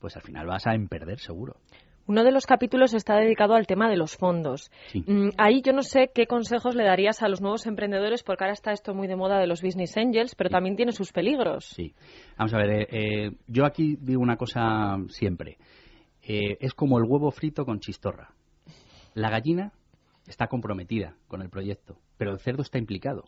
pues 0.00 0.16
al 0.16 0.22
final 0.22 0.46
vas 0.46 0.66
a 0.66 0.74
emperder 0.74 1.18
seguro. 1.20 1.56
Uno 2.08 2.24
de 2.24 2.32
los 2.32 2.46
capítulos 2.46 2.94
está 2.94 3.16
dedicado 3.16 3.54
al 3.54 3.66
tema 3.66 3.88
de 3.90 3.98
los 3.98 4.16
fondos. 4.16 4.70
Sí. 4.90 5.04
Mm, 5.06 5.28
ahí 5.36 5.60
yo 5.62 5.74
no 5.74 5.82
sé 5.82 6.10
qué 6.14 6.26
consejos 6.26 6.74
le 6.74 6.84
darías 6.84 7.22
a 7.22 7.28
los 7.28 7.42
nuevos 7.42 7.66
emprendedores, 7.66 8.22
porque 8.22 8.44
ahora 8.44 8.54
está 8.54 8.72
esto 8.72 8.94
muy 8.94 9.06
de 9.06 9.14
moda 9.14 9.38
de 9.38 9.46
los 9.46 9.60
business 9.60 9.94
angels, 9.96 10.34
pero 10.34 10.48
Sí. 10.48 10.52
también 10.54 10.74
tiene 10.74 10.92
sus 10.92 11.12
peligros. 11.12 11.66
Sí. 11.66 11.94
Vamos 12.38 12.54
a 12.54 12.56
ver, 12.56 12.70
eh, 12.70 12.86
eh, 12.90 13.30
yo 13.46 13.66
aquí 13.66 13.98
digo 14.00 14.22
una 14.22 14.36
cosa 14.38 14.96
siempre. 15.08 15.58
Eh, 16.22 16.56
es 16.60 16.72
como 16.72 16.98
el 16.98 17.04
huevo 17.04 17.30
frito 17.30 17.66
con 17.66 17.78
chistorra. 17.80 18.30
La 19.12 19.28
gallina 19.28 19.72
está 20.26 20.46
comprometida 20.46 21.14
con 21.28 21.42
el 21.42 21.50
proyecto, 21.50 21.98
pero 22.16 22.32
el 22.32 22.38
cerdo 22.38 22.62
está 22.62 22.78
implicado. 22.78 23.24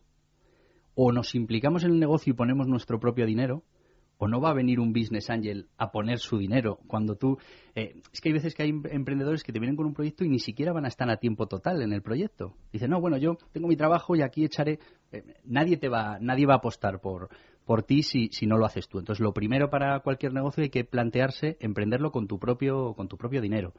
O 0.95 1.13
nos 1.13 1.35
implicamos 1.35 1.85
en 1.85 1.91
el 1.93 2.01
negocio 2.01 2.33
y 2.33 2.37
ponemos 2.37 2.67
nuestro 2.67 2.99
propio 2.99 3.27
dinero, 3.27 3.63
o 4.21 4.29
no 4.29 4.39
va 4.39 4.50
a 4.50 4.55
venir 4.55 4.79
un 4.81 4.93
business 4.93 5.31
angel 5.31 5.67
a 5.79 5.91
poner 5.91 6.19
su 6.19 6.37
dinero 6.37 6.79
cuando 6.87 7.17
tú... 7.17 7.39
Eh, 7.75 8.03
es 8.12 8.21
que 8.21 8.29
hay 8.29 8.35
veces 8.35 8.55
que 8.55 8.62
hay 8.62 8.69
em- 8.69 8.83
emprendedores 8.91 9.43
que 9.43 9.50
te 9.50 9.59
vienen 9.59 9.77
con 9.77 9.87
un 9.87 9.95
proyecto 9.95 10.25
y 10.25 10.29
ni 10.29 10.39
siquiera 10.39 10.75
van 10.75 10.85
a 10.85 10.89
estar 10.89 11.09
a 11.09 11.17
tiempo 11.17 11.47
total 11.47 11.81
en 11.81 11.95
el 11.95 12.03
proyecto. 12.03 12.55
Dicen, 12.71 12.91
no, 12.91 13.00
bueno, 13.00 13.17
yo 13.17 13.39
tengo 13.53 13.67
mi 13.67 13.77
trabajo 13.77 14.15
y 14.15 14.23
aquí 14.23 14.45
echaré... 14.45 14.79
Eh, 15.11 15.25
nadie 15.45 15.79
te 15.79 15.89
va, 15.89 16.19
nadie 16.21 16.45
va 16.45 16.55
a 16.55 16.57
apostar 16.59 17.00
por, 17.00 17.31
por 17.65 17.83
ti 17.83 18.03
si, 18.03 18.29
si 18.29 18.47
no 18.47 18.59
lo 18.59 18.67
haces 18.67 18.89
tú. 18.89 18.99
Entonces, 18.99 19.23
lo 19.23 19.33
primero 19.33 19.71
para 19.71 20.00
cualquier 20.00 20.35
negocio 20.35 20.62
hay 20.62 20.71
que 20.71 20.85
plantearse 20.85 21.57
emprenderlo 21.59 22.12
con 22.12 22.27
tu 22.27 22.39
propio, 22.39 22.93
con 22.93 23.09
tu 23.09 23.17
propio 23.17 23.41
dinero. 23.41 23.73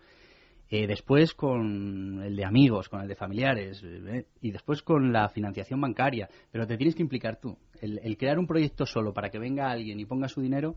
Eh, 0.73 0.87
después 0.87 1.33
con 1.33 2.23
el 2.23 2.33
de 2.33 2.45
amigos, 2.45 2.87
con 2.87 3.01
el 3.01 3.07
de 3.09 3.15
familiares, 3.15 3.83
eh, 3.83 4.25
y 4.39 4.51
después 4.51 4.81
con 4.81 5.11
la 5.11 5.27
financiación 5.27 5.81
bancaria. 5.81 6.29
Pero 6.49 6.65
te 6.65 6.77
tienes 6.77 6.95
que 6.95 7.01
implicar 7.01 7.35
tú. 7.41 7.57
El, 7.81 7.99
el, 8.01 8.15
crear 8.15 8.39
un 8.39 8.47
proyecto 8.47 8.85
solo 8.85 9.13
para 9.13 9.29
que 9.29 9.37
venga 9.37 9.69
alguien 9.69 9.99
y 9.99 10.05
ponga 10.05 10.29
su 10.29 10.39
dinero, 10.39 10.75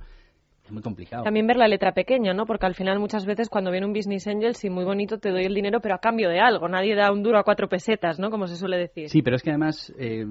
es 0.64 0.72
muy 0.72 0.82
complicado. 0.82 1.24
También 1.24 1.46
ver 1.46 1.58
la 1.58 1.68
letra 1.68 1.92
pequeña, 1.92 2.32
¿no? 2.32 2.46
Porque 2.46 2.64
al 2.64 2.74
final 2.74 2.98
muchas 2.98 3.26
veces 3.26 3.50
cuando 3.50 3.70
viene 3.70 3.86
un 3.86 3.92
business 3.92 4.26
angel, 4.26 4.54
sí, 4.54 4.70
muy 4.70 4.84
bonito, 4.84 5.18
te 5.18 5.30
doy 5.30 5.44
el 5.44 5.54
dinero, 5.54 5.78
pero 5.80 5.94
a 5.94 5.98
cambio 5.98 6.30
de 6.30 6.40
algo. 6.40 6.68
Nadie 6.68 6.94
da 6.94 7.12
un 7.12 7.22
duro 7.22 7.38
a 7.38 7.44
cuatro 7.44 7.68
pesetas, 7.68 8.18
¿no? 8.18 8.30
Como 8.30 8.46
se 8.46 8.56
suele 8.56 8.78
decir. 8.78 9.10
Sí, 9.10 9.20
pero 9.20 9.36
es 9.36 9.42
que 9.42 9.50
además 9.50 9.92
eh, 9.98 10.24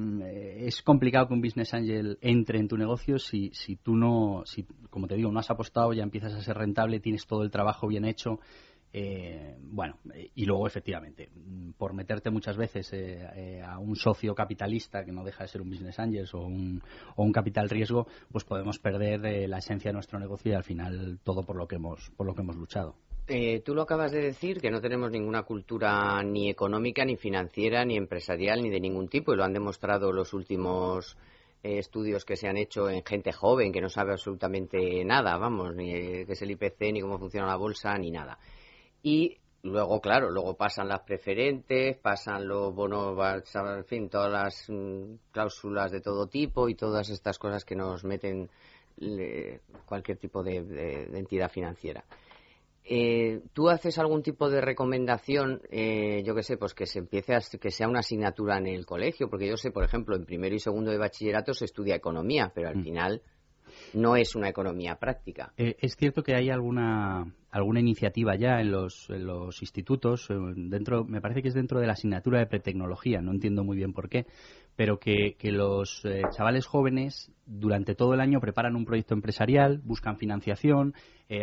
es 0.58 0.82
complicado 0.82 1.28
que 1.28 1.36
un 1.36 1.42
business 1.42 1.76
angel 1.76 2.18
entre 2.22 2.60
en 2.60 2.68
tu 2.68 2.78
negocio 2.78 3.20
si, 3.20 3.52
si 3.54 3.76
tú 3.76 3.96
no, 3.96 4.42
si, 4.46 4.66
como 4.90 5.08
te 5.08 5.16
digo, 5.16 5.32
no 5.32 5.40
has 5.40 5.52
apostado, 5.52 5.94
ya 5.94 6.02
empiezas 6.02 6.34
a 6.34 6.42
ser 6.42 6.58
rentable, 6.58 7.00
tienes 7.00 7.28
todo 7.28 7.44
el 7.44 7.52
trabajo 7.52 7.88
bien 7.88 8.04
hecho. 8.04 8.40
Eh, 8.96 9.56
bueno, 9.60 9.98
y 10.36 10.46
luego 10.46 10.68
efectivamente, 10.68 11.28
por 11.80 11.96
meterte 11.96 12.30
muchas 12.30 12.56
veces 12.56 12.94
eh, 12.94 13.28
eh, 13.36 13.62
a 13.66 13.80
un 13.80 13.96
socio 13.96 14.36
capitalista 14.36 15.04
que 15.04 15.12
no 15.12 15.24
deja 15.24 15.44
de 15.44 15.48
ser 15.48 15.64
un 15.64 15.72
business 15.72 15.98
angel 15.98 16.28
o 16.34 16.46
un, 16.46 16.80
o 17.16 17.24
un 17.24 17.32
capital 17.32 17.72
riesgo, 17.72 18.06
pues 18.32 18.44
podemos 18.44 18.78
perder 18.78 19.50
la 19.50 19.58
esencia 19.58 19.90
de 19.90 19.94
nuestro 19.94 20.20
negocio 20.20 20.52
y 20.52 20.56
al 20.56 20.64
final 20.64 21.18
todo 21.24 21.42
por 21.44 21.56
lo 21.56 21.68
que 21.68 21.78
hemos, 21.78 22.12
por 22.12 22.28
lo 22.28 22.36
que 22.36 22.42
hemos 22.42 22.56
luchado. 22.56 22.96
tú 23.66 23.74
lo 23.74 23.82
acabas 23.82 24.12
de 24.12 24.22
decir, 24.22 24.62
que 24.62 24.70
no 24.70 24.80
tenemos 24.80 25.10
ninguna 25.10 25.42
cultura 25.42 26.22
ni 26.22 26.52
económica, 26.52 27.04
ni 27.04 27.16
financiera, 27.16 27.84
ni 27.86 27.98
empresarial, 27.98 28.62
ni 28.62 28.70
de 28.70 28.80
ningún 28.80 29.08
tipo, 29.08 29.34
y 29.34 29.38
lo 29.38 29.44
han 29.44 29.54
demostrado 29.54 30.12
los 30.12 30.34
últimos 30.34 31.18
estudios 31.64 32.26
que 32.26 32.36
se 32.36 32.48
han 32.48 32.58
hecho 32.58 32.90
en 32.90 33.04
gente 33.04 33.32
joven 33.32 33.72
que 33.72 33.82
no 33.82 33.90
sabe 33.90 34.12
absolutamente 34.12 35.04
nada, 35.04 35.36
vamos, 35.38 35.74
ni 35.74 35.92
qué 35.92 36.34
es 36.34 36.42
el 36.44 36.52
IPC, 36.52 36.92
ni 36.92 37.02
cómo 37.02 37.18
funciona 37.18 37.48
la 37.48 37.56
bolsa, 37.56 37.98
ni 37.98 38.12
nada. 38.12 38.38
Y 39.04 39.38
luego, 39.64 40.00
claro, 40.00 40.30
luego 40.30 40.56
pasan 40.56 40.88
las 40.88 41.02
preferentes, 41.02 41.98
pasan 41.98 42.48
los 42.48 42.74
bonos, 42.74 43.18
en 43.54 43.86
fin, 43.86 44.10
todas 44.10 44.32
las 44.32 44.66
mm, 44.70 45.16
cláusulas 45.32 45.92
de 45.92 46.02
todo 46.02 46.28
tipo 46.28 46.70
y 46.70 46.76
todas 46.76 47.10
estas 47.10 47.38
cosas 47.38 47.66
que 47.66 47.76
nos 47.76 48.04
meten 48.06 48.50
cualquier 49.86 50.18
tipo 50.18 50.42
de, 50.42 51.10
entidad 51.14 51.52
financiera. 51.52 52.04
Eh, 52.86 53.42
¿Tú 53.54 53.70
haces 53.70 53.98
algún 53.98 54.22
tipo 54.22 54.50
de 54.50 54.62
recomendación, 54.62 55.62
eh, 55.72 56.22
yo 56.26 56.36
que 56.36 56.44
sé, 56.44 56.58
pues 56.58 56.74
que 56.74 56.86
se 56.86 57.00
empiece 57.00 57.34
a, 57.34 57.40
que 57.60 57.72
sea 57.72 57.88
una 57.88 58.00
asignatura 58.00 58.58
en 58.58 58.68
el 58.68 58.86
colegio? 58.86 59.30
Porque 59.30 59.48
yo 59.48 59.58
sé, 59.58 59.72
por 59.72 59.84
ejemplo, 59.84 60.16
en 60.16 60.26
primero 60.26 60.54
y 60.54 60.60
segundo 60.60 60.92
de 60.92 60.98
bachillerato 60.98 61.54
se 61.54 61.66
estudia 61.66 61.96
economía, 61.96 62.52
pero 62.54 62.68
al 62.70 62.78
mm. 62.78 62.84
final 62.84 63.22
no 63.94 64.16
es 64.16 64.36
una 64.36 64.50
economía 64.50 64.96
práctica. 64.96 65.54
Eh, 65.58 65.76
es 65.80 65.96
cierto 65.96 66.24
que 66.24 66.36
hay 66.36 66.50
alguna 66.50 67.34
alguna 67.52 67.80
iniciativa 67.80 68.36
ya 68.36 68.60
en 68.60 68.72
los, 68.72 69.08
los 69.10 69.62
institutos 69.62 70.28
eh, 70.32 70.36
dentro 70.56 71.06
me 71.06 71.22
parece 71.22 71.44
que 71.44 71.50
es 71.50 71.54
dentro 71.54 71.80
de 71.80 71.86
la 71.86 71.94
asignatura 71.94 72.40
de 72.40 72.48
pretecnología 72.48 73.22
no 73.22 73.32
entiendo 73.32 73.64
muy 73.64 73.78
bien 73.78 73.94
por 73.94 74.10
qué 74.10 74.26
pero 74.76 74.98
que, 74.98 75.36
los 75.44 76.04
eh, 76.04 76.24
chavales 76.36 76.66
jóvenes 76.66 77.32
durante 77.46 77.94
todo 77.94 78.16
el 78.16 78.22
año 78.22 78.40
preparan 78.40 78.76
un 78.76 78.86
proyecto 78.86 79.14
empresarial 79.14 79.82
buscan 79.84 80.18
financiación 80.18 80.96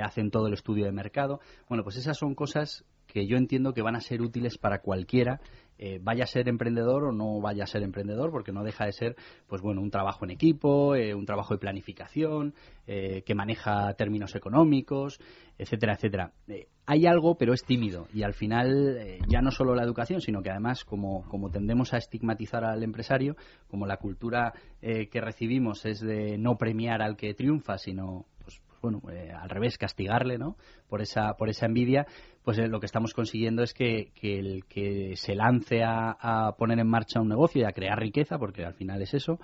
hacen 0.02 0.30
todo 0.30 0.48
el 0.48 0.54
estudio 0.54 0.84
de 0.84 0.92
mercado 0.92 1.40
bueno 1.68 1.84
pues 1.84 1.96
esas 1.96 2.18
son 2.18 2.34
cosas 2.34 2.84
que 3.12 3.26
yo 3.26 3.36
entiendo 3.36 3.72
que 3.72 3.82
van 3.82 3.96
a 3.96 4.00
ser 4.00 4.22
útiles 4.22 4.58
para 4.58 4.80
cualquiera 4.80 5.40
eh, 5.82 5.98
vaya 5.98 6.24
a 6.24 6.26
ser 6.26 6.46
emprendedor 6.46 7.04
o 7.04 7.12
no 7.12 7.40
vaya 7.40 7.64
a 7.64 7.66
ser 7.66 7.82
emprendedor, 7.82 8.30
porque 8.30 8.52
no 8.52 8.62
deja 8.62 8.84
de 8.84 8.92
ser, 8.92 9.16
pues 9.46 9.62
bueno, 9.62 9.80
un 9.80 9.90
trabajo 9.90 10.26
en 10.26 10.30
equipo, 10.30 10.94
eh, 10.94 11.14
un 11.14 11.24
trabajo 11.24 11.54
de 11.54 11.58
planificación, 11.58 12.52
eh, 12.86 13.22
que 13.24 13.34
maneja 13.34 13.94
términos 13.94 14.34
económicos, 14.34 15.18
etcétera, 15.56 15.94
etcétera. 15.94 16.32
hay 16.84 17.06
algo, 17.06 17.38
pero 17.38 17.54
es 17.54 17.64
tímido 17.64 18.08
y 18.12 18.24
al 18.24 18.34
final 18.34 18.98
ya 19.26 19.40
no 19.40 19.50
solo 19.50 19.74
la 19.74 19.82
educación, 19.82 20.20
sino 20.20 20.42
que 20.42 20.50
además 20.50 20.84
como, 20.84 21.26
como 21.28 21.48
tendemos 21.48 21.94
a 21.94 21.96
estigmatizar 21.96 22.62
al 22.62 22.82
empresario, 22.82 23.36
como 23.66 23.86
la 23.86 23.96
cultura 23.96 24.52
que 24.80 25.20
recibimos 25.20 25.86
es 25.86 26.00
de 26.00 26.36
no 26.36 26.56
premiar 26.58 27.00
al 27.00 27.16
que 27.16 27.32
triunfa, 27.32 27.78
sino 27.78 28.26
pues 28.42 28.60
bueno, 28.82 29.02
al 29.38 29.48
revés, 29.50 29.76
castigarle, 29.78 30.38
¿no? 30.38 30.56
Por 30.88 31.02
esa, 31.02 31.34
por 31.34 31.50
esa 31.50 31.66
envidia, 31.66 32.06
pues 32.42 32.58
eh, 32.58 32.68
lo 32.68 32.80
que 32.80 32.86
estamos 32.86 33.14
consiguiendo 33.14 33.62
es 33.62 33.74
que, 33.74 34.12
el 34.22 34.64
que 34.66 35.14
se 35.16 35.34
lance 35.34 35.82
a, 35.84 36.54
poner 36.58 36.78
en 36.78 36.88
marcha 36.88 37.20
un 37.20 37.28
negocio 37.28 37.62
y 37.62 37.64
a 37.64 37.72
crear 37.72 37.98
riqueza, 37.98 38.38
porque 38.38 38.64
al 38.64 38.74
final 38.74 39.02
es 39.02 39.14
eso, 39.14 39.38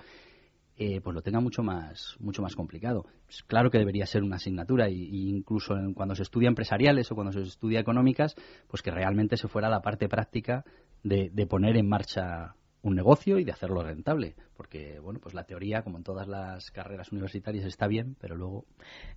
eh, 0.77 1.01
pues 1.01 1.13
lo 1.13 1.21
tenga 1.21 1.39
mucho 1.39 1.63
más 1.63 2.15
mucho 2.19 2.41
más 2.41 2.55
complicado. 2.55 3.05
Pues 3.25 3.43
claro 3.43 3.71
que 3.71 3.79
debería 3.79 4.05
ser 4.05 4.23
una 4.23 4.35
asignatura, 4.35 4.89
y, 4.89 5.29
incluso 5.29 5.75
cuando 5.95 6.15
se 6.15 6.23
estudia 6.23 6.47
empresariales 6.49 7.11
o 7.11 7.15
cuando 7.15 7.31
se 7.31 7.41
estudia 7.41 7.79
económicas, 7.79 8.35
pues 8.67 8.81
que 8.81 8.91
realmente 8.91 9.37
se 9.37 9.47
fuera 9.47 9.69
la 9.69 9.81
parte 9.81 10.07
práctica 10.07 10.63
de, 11.03 11.29
de 11.31 11.47
poner 11.47 11.77
en 11.77 11.87
marcha 11.87 12.55
un 12.87 12.95
negocio 12.95 13.37
y 13.39 13.43
de 13.43 13.51
hacerlo 13.51 13.83
rentable, 13.83 14.35
porque 14.55 14.99
bueno, 14.99 15.19
pues 15.21 15.33
la 15.33 15.43
teoría, 15.43 15.81
como 15.81 15.97
en 15.97 16.03
todas 16.03 16.27
las 16.27 16.71
carreras 16.71 17.11
universitarias, 17.11 17.65
está 17.65 17.87
bien, 17.87 18.15
pero 18.19 18.35
luego. 18.35 18.65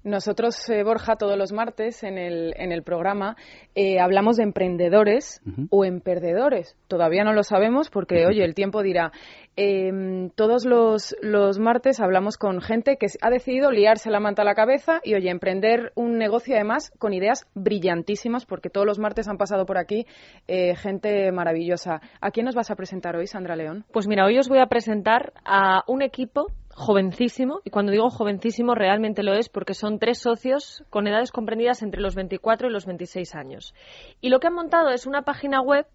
Nosotros, 0.03 0.69
eh, 0.69 0.83
Borja, 0.83 1.17
todos 1.17 1.39
los 1.39 1.53
martes 1.53 2.03
en 2.03 2.19
el, 2.19 2.53
en 2.57 2.73
el 2.73 2.83
programa 2.83 3.37
eh, 3.75 4.01
hablamos 4.01 4.37
de 4.37 4.45
emprendedores 4.45 5.41
o 5.71 5.85
emperdedores. 5.85 6.77
Todavía 6.89 7.25
no 7.25 7.33
lo 7.33 7.43
sabemos 7.43 7.91
porque, 7.91 8.27
oye, 8.29 8.45
el 8.45 8.55
tiempo 8.55 8.83
dirá. 8.83 9.13
Em, 9.57 10.31
todos 10.31 10.65
los, 10.65 11.15
los 11.21 11.59
martes 11.59 12.01
hablamos 12.01 12.39
con 12.39 12.61
gente 12.61 12.97
que 12.97 13.07
ha 13.21 13.31
decidido 13.31 13.71
liarse 13.71 14.11
la 14.11 14.21
manta 14.21 14.43
a 14.43 14.45
la 14.45 14.55
cabeza 14.55 15.01
y, 15.05 15.15
oye, 15.15 15.31
emprender 15.31 15.93
un 15.95 16.19
negocio 16.19 16.55
además 16.55 16.93
con 16.99 17.13
ideas 17.13 17.47
brillantísimas, 17.55 18.47
porque 18.47 18.71
todos 18.71 18.87
los 18.87 18.99
martes 18.99 19.29
han 19.29 19.37
pasado 19.37 19.67
por 19.67 19.77
aquí 19.77 20.07
eh, 20.49 20.75
gente 20.77 21.31
maravillosa. 21.33 22.01
¿A 22.21 22.31
quién 22.31 22.47
nos 22.47 22.55
vas 22.55 22.71
a 22.71 22.77
presentar 22.77 23.17
hoy, 23.17 23.27
Sandra 23.27 23.57
León? 23.61 23.85
Pues 23.93 24.07
mira, 24.09 24.25
hoy 24.25 24.39
os 24.39 24.49
voy 24.49 24.59
a 24.59 24.67
presentar 24.67 25.33
a 25.45 25.85
un 25.87 26.03
equipo 26.03 26.47
jovencísimo, 26.71 27.61
y 27.65 27.71
cuando 27.71 27.93
digo 27.93 28.09
jovencísimo 28.11 28.75
realmente 28.75 29.23
lo 29.23 29.35
es 29.35 29.49
porque 29.49 29.75
son 29.75 29.99
tres 29.99 30.19
socios 30.19 30.83
con 30.89 31.07
edades 31.07 31.31
comprendidas 31.31 31.83
entre 31.83 32.01
los 32.01 32.15
24 32.15 32.69
y 32.69 32.73
los 32.73 32.87
26 32.87 33.35
años. 33.35 33.75
Y 34.21 34.31
lo 34.31 34.41
que 34.41 34.47
han 34.47 34.55
montado 34.55 34.89
es 34.91 35.07
una 35.07 35.23
página 35.23 35.61
web 35.61 35.87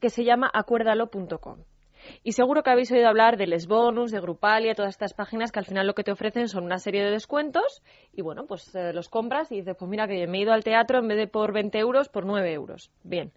que 0.00 0.10
se 0.10 0.24
llama 0.24 0.50
acuérdalo.com. 0.52 1.64
Y 2.22 2.32
seguro 2.32 2.62
que 2.62 2.70
habéis 2.70 2.92
oído 2.92 3.08
hablar 3.08 3.36
de 3.36 3.46
Les 3.46 3.66
Bonus, 3.66 4.10
de 4.10 4.20
Grupalia, 4.20 4.74
todas 4.74 4.90
estas 4.90 5.14
páginas 5.14 5.50
que 5.50 5.58
al 5.58 5.64
final 5.64 5.86
lo 5.86 5.94
que 5.94 6.04
te 6.04 6.12
ofrecen 6.12 6.48
son 6.48 6.64
una 6.64 6.78
serie 6.78 7.02
de 7.02 7.10
descuentos 7.10 7.82
y 8.12 8.22
bueno, 8.22 8.44
pues 8.46 8.74
eh, 8.74 8.92
los 8.92 9.08
compras 9.08 9.50
y 9.50 9.56
dices, 9.56 9.74
pues 9.78 9.90
mira 9.90 10.06
que 10.06 10.26
me 10.26 10.38
he 10.38 10.42
ido 10.42 10.52
al 10.52 10.64
teatro 10.64 10.98
en 10.98 11.08
vez 11.08 11.16
de 11.16 11.26
por 11.26 11.52
20 11.52 11.78
euros, 11.78 12.08
por 12.08 12.26
9 12.26 12.52
euros. 12.52 12.90
Bien. 13.02 13.32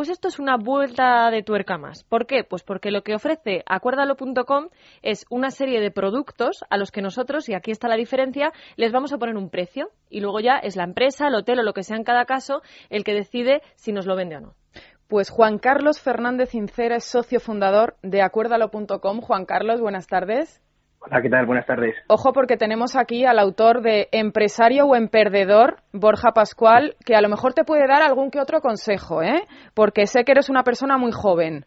Pues 0.00 0.08
esto 0.08 0.28
es 0.28 0.38
una 0.38 0.56
vuelta 0.56 1.30
de 1.30 1.42
tuerca 1.42 1.76
más. 1.76 2.04
¿Por 2.04 2.26
qué? 2.26 2.42
Pues 2.42 2.62
porque 2.62 2.90
lo 2.90 3.02
que 3.02 3.14
ofrece 3.14 3.62
acuérdalo.com 3.66 4.68
es 5.02 5.26
una 5.28 5.50
serie 5.50 5.78
de 5.78 5.90
productos 5.90 6.64
a 6.70 6.78
los 6.78 6.90
que 6.90 7.02
nosotros, 7.02 7.50
y 7.50 7.52
aquí 7.52 7.70
está 7.70 7.86
la 7.86 7.96
diferencia, 7.96 8.50
les 8.76 8.92
vamos 8.92 9.12
a 9.12 9.18
poner 9.18 9.36
un 9.36 9.50
precio 9.50 9.90
y 10.08 10.20
luego 10.20 10.40
ya 10.40 10.56
es 10.56 10.74
la 10.74 10.84
empresa, 10.84 11.28
el 11.28 11.34
hotel 11.34 11.58
o 11.58 11.62
lo 11.64 11.74
que 11.74 11.82
sea 11.82 11.98
en 11.98 12.04
cada 12.04 12.24
caso 12.24 12.62
el 12.88 13.04
que 13.04 13.12
decide 13.12 13.60
si 13.74 13.92
nos 13.92 14.06
lo 14.06 14.16
vende 14.16 14.38
o 14.38 14.40
no. 14.40 14.54
Pues 15.06 15.28
Juan 15.28 15.58
Carlos 15.58 16.00
Fernández 16.00 16.52
Cincera 16.52 16.96
es 16.96 17.04
socio 17.04 17.38
fundador 17.38 17.98
de 18.02 18.22
acuérdalo.com. 18.22 19.20
Juan 19.20 19.44
Carlos, 19.44 19.82
buenas 19.82 20.06
tardes. 20.06 20.62
Hola, 21.02 21.22
¿qué 21.22 21.30
tal? 21.30 21.46
Buenas 21.46 21.64
tardes. 21.64 21.94
Ojo 22.08 22.32
porque 22.32 22.58
tenemos 22.58 22.94
aquí 22.94 23.24
al 23.24 23.38
autor 23.38 23.80
de 23.80 24.08
Empresario 24.12 24.84
o 24.84 24.94
Emperdedor, 24.94 25.76
Borja 25.92 26.32
Pascual, 26.32 26.94
que 27.06 27.14
a 27.14 27.22
lo 27.22 27.30
mejor 27.30 27.54
te 27.54 27.64
puede 27.64 27.86
dar 27.86 28.02
algún 28.02 28.30
que 28.30 28.38
otro 28.38 28.60
consejo, 28.60 29.22
¿eh? 29.22 29.44
Porque 29.74 30.06
sé 30.06 30.24
que 30.24 30.32
eres 30.32 30.50
una 30.50 30.62
persona 30.62 30.98
muy 30.98 31.10
joven. 31.10 31.64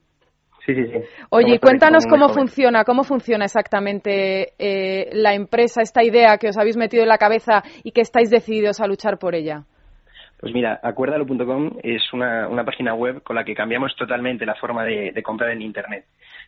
Sí, 0.66 0.76
sí, 0.76 0.86
sí. 0.86 1.00
Oye, 1.30 1.60
cuéntanos 1.60 2.06
cómo 2.06 2.30
funciona, 2.30 2.84
cómo 2.86 3.04
funciona 3.04 3.46
exactamente 3.46 4.54
eh, 4.60 5.10
la 5.14 5.34
empresa, 5.34 5.82
esta 5.82 6.04
idea 6.04 6.38
que 6.38 6.50
os 6.50 6.58
habéis 6.58 6.78
metido 6.78 7.04
en 7.04 7.10
la 7.10 7.18
cabeza 7.18 7.64
y 7.84 7.92
que 7.92 8.02
estáis 8.02 8.30
decididos 8.30 8.80
a 8.80 8.88
luchar 8.88 9.18
por 9.18 9.36
ella. 9.36 9.64
Pues 10.44 10.54
mira, 10.54 10.78
acuérdalo.com 10.84 11.78
es 11.84 12.02
una, 12.12 12.50
una, 12.50 12.66
página 12.66 12.94
web 12.94 13.24
con 13.24 13.38
la 13.38 13.46
que 13.46 13.56
cambiamos 13.56 13.96
totalmente 13.96 14.46
la 14.46 14.56
forma 14.56 14.84
de, 14.84 15.24
comprar 15.24 15.52
en 15.52 15.62
Internet. 15.62 16.04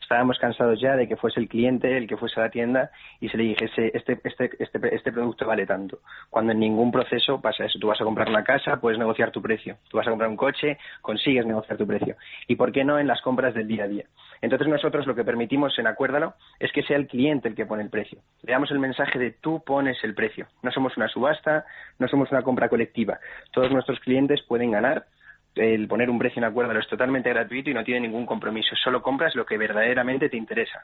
Estábamos 0.06 0.38
cansados 0.38 0.80
ya 0.80 0.96
de 0.96 1.08
que 1.08 1.16
fuese 1.16 1.40
el 1.40 1.48
cliente 1.48 1.98
el 1.98 2.06
que 2.06 2.16
fuese 2.16 2.40
a 2.40 2.44
la 2.44 2.50
tienda 2.52 2.92
y 3.20 3.28
se 3.28 3.38
le 3.38 3.44
dijese, 3.44 3.90
este, 3.96 4.22
este, 4.24 4.52
este, 4.60 4.96
este 4.96 5.12
producto 5.12 5.48
vale 5.48 5.66
tanto. 5.66 5.98
Cuando 6.30 6.52
en 6.52 6.60
ningún 6.60 6.92
proceso 6.92 7.42
pasa 7.42 7.66
eso. 7.66 7.80
Tú 7.80 7.88
vas 7.88 8.00
a 8.00 8.04
comprar 8.04 8.30
una 8.30 8.44
casa, 8.44 8.80
puedes 8.80 9.00
negociar 9.00 9.32
tu 9.32 9.42
precio. 9.42 9.78
Tú 9.90 9.98
vas 9.98 10.06
a 10.06 10.12
comprar 10.12 10.30
un 10.30 10.38
coche, 10.38 10.78
consigues 11.02 11.48
negociar 11.48 11.80
tu 11.80 11.88
precio. 11.88 12.18
¿Y 12.48 12.56
por 12.56 12.72
qué 12.72 12.84
no 12.84 13.00
en 13.00 13.08
las 13.08 13.20
compras 13.24 13.56
del 13.56 13.68
día 13.68 13.86
a 13.86 13.88
día? 13.88 14.06
Entonces 14.42 14.68
nosotros 14.68 15.08
lo 15.08 15.16
que 15.16 15.24
permitimos 15.24 15.78
en 15.80 15.88
Acuérdalo 15.88 16.36
es 16.60 16.72
que 16.72 16.84
sea 16.84 16.98
el 16.98 17.08
cliente 17.08 17.48
el 17.48 17.56
que 17.56 17.66
pone 17.66 17.82
el 17.82 17.90
precio. 17.90 18.20
Le 18.44 18.52
damos 18.52 18.70
el 18.70 18.78
mensaje 18.78 19.18
de 19.18 19.32
tú 19.32 19.64
pones 19.66 19.98
el 20.04 20.14
precio. 20.14 20.46
No 20.62 20.70
somos 20.70 20.96
una 20.98 21.08
subasta, 21.08 21.66
no 21.98 22.08
somos 22.08 22.32
una 22.32 22.44
compra 22.44 22.70
colectiva. 22.70 23.20
Todos 23.52 23.72
nuestros 23.72 24.00
clientes 24.02 24.44
pueden 24.44 24.70
ganar. 24.70 25.08
El 25.56 25.88
poner 25.88 26.10
un 26.10 26.20
precio 26.20 26.40
en 26.40 26.46
Acuérdalo 26.46 26.80
es 26.80 26.88
totalmente 26.88 27.30
gratuito 27.30 27.70
y 27.70 27.74
no 27.74 27.84
tiene 27.84 28.02
ningún 28.02 28.26
compromiso. 28.26 28.76
Solo 28.84 29.02
compras 29.02 29.36
lo 29.36 29.46
que 29.46 29.58
verdaderamente 29.58 30.30
te 30.30 30.38
interesa. 30.38 30.82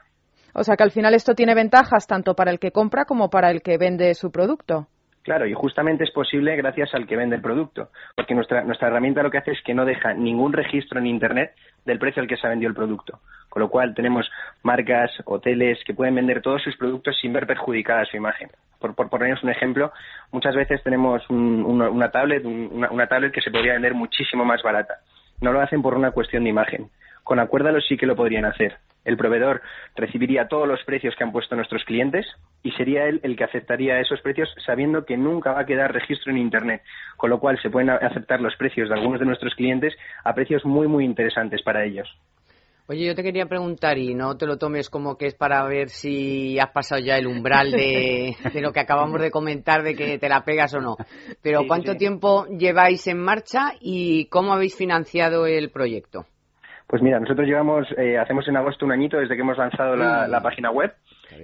O 0.54 0.64
sea 0.64 0.76
que 0.76 0.82
al 0.82 0.90
final 0.90 1.14
esto 1.14 1.34
tiene 1.34 1.54
ventajas 1.54 2.06
tanto 2.06 2.34
para 2.34 2.50
el 2.50 2.58
que 2.58 2.72
compra 2.72 3.04
como 3.04 3.30
para 3.30 3.50
el 3.50 3.62
que 3.62 3.78
vende 3.78 4.14
su 4.14 4.30
producto. 4.30 4.88
Claro, 5.22 5.46
y 5.46 5.54
justamente 5.54 6.02
es 6.02 6.10
posible 6.10 6.56
gracias 6.56 6.94
al 6.94 7.06
que 7.06 7.16
vende 7.16 7.36
el 7.36 7.42
producto, 7.42 7.90
porque 8.16 8.34
nuestra, 8.34 8.64
nuestra 8.64 8.88
herramienta 8.88 9.22
lo 9.22 9.30
que 9.30 9.38
hace 9.38 9.52
es 9.52 9.62
que 9.62 9.72
no 9.72 9.84
deja 9.84 10.14
ningún 10.14 10.52
registro 10.52 10.98
en 10.98 11.06
Internet 11.06 11.54
del 11.84 12.00
precio 12.00 12.20
al 12.20 12.28
que 12.28 12.36
se 12.36 12.46
ha 12.46 12.50
vendido 12.50 12.68
el 12.68 12.74
producto. 12.74 13.20
Con 13.48 13.62
lo 13.62 13.68
cual 13.68 13.94
tenemos 13.94 14.28
marcas, 14.62 15.12
hoteles 15.24 15.78
que 15.84 15.94
pueden 15.94 16.16
vender 16.16 16.42
todos 16.42 16.62
sus 16.62 16.76
productos 16.76 17.16
sin 17.20 17.32
ver 17.32 17.46
perjudicada 17.46 18.04
su 18.04 18.16
imagen. 18.16 18.50
Por, 18.80 18.96
por 18.96 19.10
ponernos 19.10 19.44
un 19.44 19.50
ejemplo, 19.50 19.92
muchas 20.32 20.56
veces 20.56 20.82
tenemos 20.82 21.22
una, 21.30 22.10
tablet, 22.10 22.44
una 22.44 23.06
tablet 23.06 23.32
que 23.32 23.42
se 23.42 23.52
podría 23.52 23.74
vender 23.74 23.94
muchísimo 23.94 24.44
más 24.44 24.62
barata. 24.62 24.98
No 25.40 25.52
lo 25.52 25.60
hacen 25.60 25.82
por 25.82 25.94
una 25.94 26.10
cuestión 26.10 26.42
de 26.42 26.50
imagen. 26.50 26.90
Con 27.22 27.38
Acuérdalo 27.38 27.80
sí 27.80 27.96
que 27.96 28.06
lo 28.06 28.16
podrían 28.16 28.44
hacer 28.44 28.78
el 29.04 29.16
proveedor 29.16 29.62
recibiría 29.96 30.48
todos 30.48 30.68
los 30.68 30.82
precios 30.84 31.14
que 31.16 31.24
han 31.24 31.32
puesto 31.32 31.56
nuestros 31.56 31.84
clientes 31.84 32.26
y 32.62 32.70
sería 32.72 33.06
él 33.06 33.20
el 33.22 33.36
que 33.36 33.44
aceptaría 33.44 34.00
esos 34.00 34.20
precios 34.20 34.48
sabiendo 34.64 35.04
que 35.04 35.16
nunca 35.16 35.52
va 35.52 35.60
a 35.60 35.66
quedar 35.66 35.92
registro 35.92 36.30
en 36.32 36.38
Internet, 36.38 36.82
con 37.16 37.30
lo 37.30 37.40
cual 37.40 37.60
se 37.60 37.70
pueden 37.70 37.90
aceptar 37.90 38.40
los 38.40 38.56
precios 38.56 38.88
de 38.88 38.94
algunos 38.94 39.20
de 39.20 39.26
nuestros 39.26 39.54
clientes 39.54 39.94
a 40.24 40.34
precios 40.34 40.64
muy, 40.64 40.86
muy 40.86 41.04
interesantes 41.04 41.62
para 41.62 41.84
ellos. 41.84 42.08
Oye, 42.88 43.06
yo 43.06 43.14
te 43.14 43.22
quería 43.22 43.46
preguntar, 43.46 43.96
y 43.96 44.12
no 44.12 44.36
te 44.36 44.44
lo 44.44 44.58
tomes 44.58 44.90
como 44.90 45.16
que 45.16 45.26
es 45.26 45.34
para 45.34 45.64
ver 45.64 45.88
si 45.88 46.58
has 46.58 46.70
pasado 46.72 47.00
ya 47.00 47.16
el 47.16 47.28
umbral 47.28 47.70
de, 47.70 48.36
lo 48.60 48.72
que 48.72 48.80
acabamos 48.80 49.20
de 49.20 49.30
comentar, 49.30 49.82
de 49.82 49.94
que 49.94 50.18
te 50.18 50.28
la 50.28 50.44
pegas 50.44 50.74
o 50.74 50.80
no. 50.80 50.96
Pero 51.42 51.62
¿cuánto 51.68 51.96
tiempo 51.96 52.46
lleváis 52.46 53.06
en 53.06 53.18
marcha 53.18 53.74
y 53.80 54.26
cómo 54.26 54.52
habéis 54.52 54.76
financiado 54.76 55.46
el 55.46 55.70
proyecto? 55.70 56.26
Pues 56.92 57.00
mira, 57.00 57.18
nosotros 57.18 57.48
llevamos, 57.48 57.86
eh, 57.96 58.18
hacemos 58.18 58.46
en 58.48 58.56
agosto 58.58 58.84
un 58.84 58.92
añito 58.92 59.16
desde 59.16 59.34
que 59.34 59.40
hemos 59.40 59.56
lanzado 59.56 59.96
la, 59.96 60.28
la 60.28 60.42
página 60.42 60.70
web. 60.70 60.92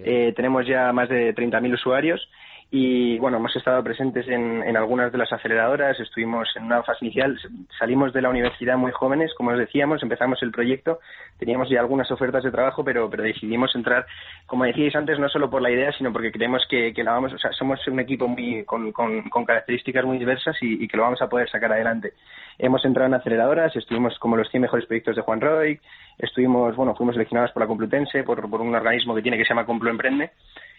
Eh, 0.04 0.34
tenemos 0.36 0.66
ya 0.66 0.92
más 0.92 1.08
de 1.08 1.34
30.000 1.34 1.72
usuarios 1.72 2.28
y 2.70 3.18
bueno, 3.18 3.38
hemos 3.38 3.56
estado 3.56 3.82
presentes 3.82 4.28
en, 4.28 4.62
en, 4.62 4.76
algunas 4.76 5.10
de 5.10 5.16
las 5.16 5.32
aceleradoras, 5.32 5.98
estuvimos 5.98 6.48
en 6.54 6.64
una 6.64 6.82
fase 6.82 7.06
inicial, 7.06 7.38
salimos 7.78 8.12
de 8.12 8.20
la 8.20 8.28
universidad 8.28 8.76
muy 8.76 8.92
jóvenes, 8.92 9.32
como 9.34 9.50
os 9.52 9.58
decíamos, 9.58 10.02
empezamos 10.02 10.42
el 10.42 10.50
proyecto, 10.50 10.98
teníamos 11.38 11.70
ya 11.70 11.80
algunas 11.80 12.10
ofertas 12.10 12.44
de 12.44 12.50
trabajo, 12.50 12.84
pero, 12.84 13.08
pero 13.08 13.22
decidimos 13.22 13.74
entrar, 13.74 14.04
como 14.44 14.64
decíais 14.64 14.94
antes, 14.96 15.18
no 15.18 15.30
solo 15.30 15.48
por 15.48 15.62
la 15.62 15.70
idea, 15.70 15.92
sino 15.92 16.12
porque 16.12 16.30
creemos 16.30 16.62
que, 16.68 16.92
que 16.92 17.02
la 17.02 17.12
vamos, 17.12 17.32
o 17.32 17.38
sea, 17.38 17.52
somos 17.52 17.80
un 17.88 18.00
equipo 18.00 18.28
muy, 18.28 18.62
con, 18.64 18.92
con, 18.92 19.30
con 19.30 19.46
características 19.46 20.04
muy 20.04 20.18
diversas 20.18 20.54
y, 20.60 20.84
y, 20.84 20.88
que 20.88 20.98
lo 20.98 21.04
vamos 21.04 21.22
a 21.22 21.28
poder 21.28 21.48
sacar 21.48 21.72
adelante. 21.72 22.12
Hemos 22.58 22.84
entrado 22.84 23.06
en 23.06 23.14
aceleradoras, 23.14 23.74
estuvimos 23.76 24.18
como 24.18 24.36
los 24.36 24.50
100 24.50 24.60
mejores 24.60 24.84
proyectos 24.84 25.16
de 25.16 25.22
Juan 25.22 25.40
Roy, 25.40 25.80
estuvimos, 26.18 26.74
bueno, 26.76 26.94
fuimos 26.94 27.14
seleccionados 27.14 27.52
por 27.52 27.62
la 27.62 27.66
Complutense, 27.66 28.24
por, 28.24 28.48
por 28.50 28.60
un 28.60 28.74
organismo 28.74 29.14
que 29.14 29.22
tiene 29.22 29.38
que 29.38 29.44
se 29.44 29.50
llama 29.50 29.66
Complu 29.66 29.90
Emprende, 29.90 30.30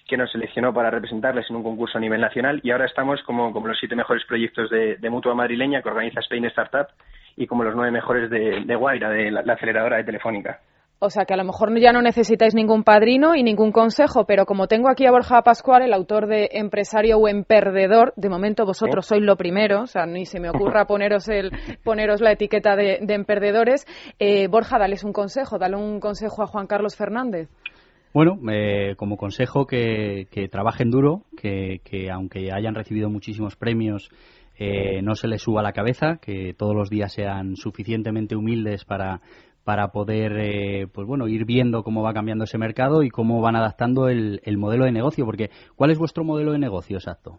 que 0.07 0.17
nos 0.17 0.31
seleccionó 0.31 0.73
para 0.73 0.89
representarles 0.89 1.49
en 1.49 1.55
un 1.55 1.63
concurso 1.63 1.97
a 1.97 2.01
nivel 2.01 2.19
nacional 2.19 2.59
y 2.63 2.71
ahora 2.71 2.85
estamos 2.85 3.21
como, 3.23 3.53
como 3.53 3.67
los 3.67 3.77
siete 3.79 3.95
mejores 3.95 4.25
proyectos 4.25 4.69
de, 4.69 4.97
de, 4.97 5.09
Mutua 5.09 5.35
Madrileña 5.35 5.81
que 5.81 5.89
organiza 5.89 6.19
Spain 6.21 6.45
Startup 6.45 6.87
y 7.37 7.47
como 7.47 7.63
los 7.63 7.75
nueve 7.75 7.91
mejores 7.91 8.29
de, 8.29 8.61
de 8.65 8.75
Guaira, 8.75 9.09
de 9.09 9.31
la, 9.31 9.41
aceleradora 9.53 9.97
de 9.97 10.03
Telefónica. 10.03 10.59
O 11.01 11.09
sea 11.09 11.23
que 11.23 11.33
a 11.33 11.37
lo 11.37 11.45
mejor 11.45 11.77
ya 11.79 11.93
no 11.93 12.01
necesitáis 12.01 12.53
ningún 12.53 12.83
padrino 12.83 13.33
y 13.33 13.41
ningún 13.41 13.71
consejo, 13.71 14.25
pero 14.25 14.45
como 14.45 14.67
tengo 14.67 14.89
aquí 14.89 15.05
a 15.05 15.11
Borja 15.11 15.41
Pascual, 15.43 15.81
el 15.81 15.93
autor 15.93 16.27
de 16.27 16.49
Empresario 16.51 17.17
o 17.17 17.29
Emperdedor, 17.29 18.11
de 18.17 18.27
momento 18.27 18.65
vosotros 18.65 19.05
¿Sí? 19.05 19.15
sois 19.15 19.23
lo 19.23 19.37
primero, 19.37 19.83
o 19.83 19.87
sea, 19.87 20.05
ni 20.05 20.25
se 20.25 20.41
me 20.41 20.49
ocurra 20.49 20.85
poneros, 20.87 21.29
el, 21.29 21.51
poneros 21.85 22.19
la 22.19 22.33
etiqueta 22.33 22.75
de, 22.75 22.99
de 23.01 23.13
emperdedores. 23.13 23.85
Eh, 24.19 24.49
Borja, 24.49 24.77
dales 24.77 25.05
un 25.05 25.13
consejo, 25.13 25.57
dale 25.57 25.77
un 25.77 26.01
consejo 26.01 26.43
a 26.43 26.47
Juan 26.47 26.67
Carlos 26.67 26.97
Fernández. 26.97 27.49
Bueno, 28.13 28.37
eh, 28.51 28.95
como 28.97 29.15
consejo 29.15 29.65
que, 29.65 30.27
que 30.31 30.49
trabajen 30.49 30.89
duro, 30.89 31.23
que, 31.37 31.79
que, 31.85 32.09
aunque 32.11 32.51
hayan 32.51 32.75
recibido 32.75 33.09
muchísimos 33.09 33.55
premios, 33.55 34.09
eh, 34.57 35.01
no 35.03 35.15
se 35.15 35.29
les 35.29 35.43
suba 35.43 35.61
la 35.61 35.71
cabeza, 35.71 36.17
que 36.21 36.53
todos 36.57 36.75
los 36.75 36.89
días 36.89 37.13
sean 37.13 37.55
suficientemente 37.55 38.35
humildes 38.35 38.83
para, 38.83 39.21
para 39.69 39.89
poder 39.89 40.31
eh, 40.39 40.87
pues 40.91 41.05
bueno 41.05 41.27
ir 41.27 41.45
viendo 41.45 41.83
cómo 41.83 42.01
va 42.01 42.11
cambiando 42.11 42.45
ese 42.45 42.57
mercado 42.57 43.03
y 43.03 43.11
cómo 43.11 43.39
van 43.39 43.55
adaptando 43.55 44.09
el, 44.09 44.41
el, 44.43 44.57
modelo 44.57 44.85
de 44.85 44.91
negocio. 44.91 45.25
Porque 45.25 45.51
¿cuál 45.75 45.91
es 45.91 45.99
vuestro 45.99 46.23
modelo 46.23 46.53
de 46.53 46.57
negocio 46.57 46.97
exacto? 46.97 47.37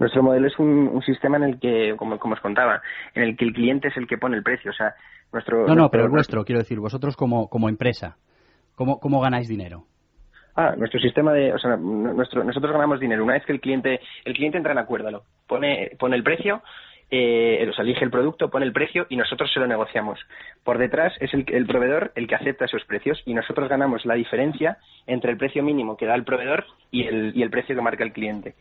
Nuestro 0.00 0.24
modelo 0.24 0.48
es 0.48 0.58
un, 0.58 0.88
un 0.88 1.02
sistema 1.02 1.36
en 1.36 1.44
el 1.44 1.60
que, 1.60 1.94
como, 1.96 2.18
como, 2.18 2.34
os 2.34 2.40
contaba, 2.40 2.82
en 3.14 3.22
el 3.22 3.36
que 3.36 3.44
el 3.44 3.52
cliente 3.52 3.86
es 3.86 3.96
el 3.96 4.08
que 4.08 4.18
pone 4.18 4.36
el 4.36 4.42
precio. 4.42 4.72
O 4.72 4.74
sea, 4.74 4.92
nuestro, 5.32 5.58
no, 5.58 5.66
no, 5.66 5.74
nuestro, 5.74 5.90
pero 5.92 6.04
el 6.06 6.10
vuestro, 6.10 6.44
quiero 6.44 6.58
decir, 6.58 6.80
vosotros 6.80 7.16
como, 7.16 7.48
como 7.48 7.68
empresa. 7.68 8.16
¿Cómo, 8.74 8.98
¿Cómo 8.98 9.20
ganáis 9.20 9.46
dinero? 9.46 9.84
Ah, 10.56 10.74
nuestro 10.76 10.98
sistema 10.98 11.32
de, 11.32 11.52
o 11.52 11.58
sea, 11.60 11.76
nuestro, 11.76 12.42
nosotros 12.42 12.72
ganamos 12.72 12.98
dinero 12.98 13.22
una 13.22 13.34
vez 13.34 13.46
que 13.46 13.52
el 13.52 13.60
cliente, 13.60 14.00
el 14.24 14.34
cliente 14.34 14.58
entra 14.58 14.72
en 14.72 14.78
acuérdalo, 14.78 15.22
pone, 15.46 15.92
pone 15.96 16.16
el 16.16 16.24
precio, 16.24 16.60
eh, 17.10 17.70
sea, 17.74 17.84
elige 17.84 18.04
el 18.04 18.10
producto, 18.10 18.50
pone 18.50 18.66
el 18.66 18.72
precio 18.72 19.06
y 19.08 19.16
nosotros 19.16 19.52
se 19.52 19.60
lo 19.60 19.66
negociamos. 19.66 20.18
Por 20.62 20.78
detrás 20.78 21.12
es 21.20 21.32
el, 21.34 21.44
el 21.48 21.66
proveedor 21.66 22.12
el 22.14 22.26
que 22.26 22.34
acepta 22.34 22.64
esos 22.64 22.84
precios 22.84 23.22
y 23.26 23.34
nosotros 23.34 23.68
ganamos 23.68 24.04
la 24.04 24.14
diferencia 24.14 24.78
entre 25.06 25.32
el 25.32 25.38
precio 25.38 25.62
mínimo 25.62 25.96
que 25.96 26.06
da 26.06 26.14
el 26.14 26.24
proveedor 26.24 26.66
y 26.90 27.06
el, 27.06 27.32
y 27.34 27.42
el 27.42 27.50
precio 27.50 27.74
que 27.74 27.82
marca 27.82 28.04
el 28.04 28.12
cliente 28.12 28.54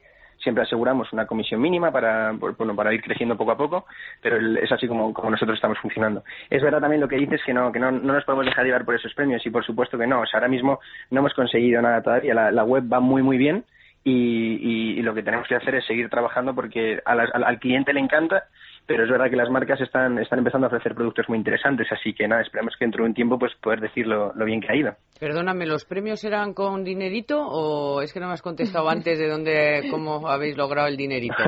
siempre 0.44 0.64
aseguramos 0.64 1.12
una 1.14 1.26
comisión 1.26 1.62
mínima 1.62 1.92
para, 1.92 2.34
bueno, 2.34 2.76
para 2.76 2.94
ir 2.94 3.02
creciendo 3.02 3.38
poco 3.38 3.52
a 3.52 3.58
poco, 3.58 3.86
pero 4.22 4.38
es 4.58 4.72
así 4.72 4.88
como, 4.88 5.14
como 5.14 5.30
nosotros 5.32 5.56
estamos 5.56 5.80
funcionando. 5.80 6.24
Es 6.50 6.62
verdad 6.62 6.82
también 6.82 7.02
lo 7.02 7.08
que 7.08 7.16
dices 7.16 7.42
que 7.46 7.54
no, 7.54 7.72
que 7.72 7.80
no, 7.80 7.92
no 7.92 8.14
nos 8.14 8.26
podemos 8.26 8.46
dejar 8.46 8.66
llevar 8.66 8.84
por 8.84 8.96
esos 8.96 9.14
premios 9.14 9.46
y 9.46 9.50
por 9.50 9.66
supuesto 9.66 9.98
que 9.98 10.06
no. 10.06 10.24
Ahora 10.34 10.48
mismo 10.48 10.80
no 11.10 11.20
hemos 11.22 11.34
conseguido 11.34 11.82
nada 11.82 12.02
todavía. 12.02 12.34
La, 12.34 12.52
la 12.52 12.64
web 12.64 12.84
va 12.92 13.00
muy, 13.00 13.22
muy 13.22 13.38
bien 13.38 13.64
y, 14.04 14.12
y, 14.12 15.00
y, 15.00 15.02
lo 15.02 15.14
que 15.14 15.24
tenemos 15.24 15.48
que 15.48 15.56
hacer 15.56 15.76
es 15.76 15.86
seguir 15.86 16.10
trabajando 16.10 16.54
porque 16.54 17.00
a 17.06 17.16
la, 17.16 17.24
al, 17.34 17.44
al 17.44 17.60
cliente 17.60 17.94
le 17.94 18.02
encanta 18.02 18.46
pero 18.86 19.04
es 19.04 19.10
verdad 19.10 19.30
que 19.30 19.36
las 19.36 19.50
marcas 19.50 19.80
están, 19.80 20.20
están 20.20 20.40
empezando 20.40 20.68
a 20.68 20.70
ofrecer 20.70 20.94
productos 20.94 21.30
muy 21.30 21.38
interesantes, 21.38 21.88
así 21.92 22.14
que 22.14 22.28
nada, 22.28 22.42
esperamos 22.42 22.76
que 22.78 22.86
dentro 22.86 23.04
de 23.04 23.10
un 23.10 23.16
tiempo 23.16 23.40
pues 23.40 23.54
poder 23.62 23.80
decir 23.80 24.06
lo, 24.06 24.34
lo, 24.34 24.46
bien 24.46 24.60
que 24.60 24.72
ha 24.72 24.76
ido. 24.76 24.96
Perdóname, 25.20 25.66
¿los 25.66 25.86
premios 25.86 26.24
eran 26.24 26.54
con 26.54 26.84
dinerito 26.84 27.42
o 27.48 28.02
es 28.02 28.12
que 28.12 28.20
no 28.20 28.28
me 28.28 28.34
has 28.34 28.42
contestado 28.42 28.90
antes 28.90 29.18
de 29.18 29.30
dónde, 29.30 29.88
cómo 29.90 30.28
habéis 30.28 30.58
logrado 30.58 30.88
el 30.88 30.98
dinerito? 30.98 31.36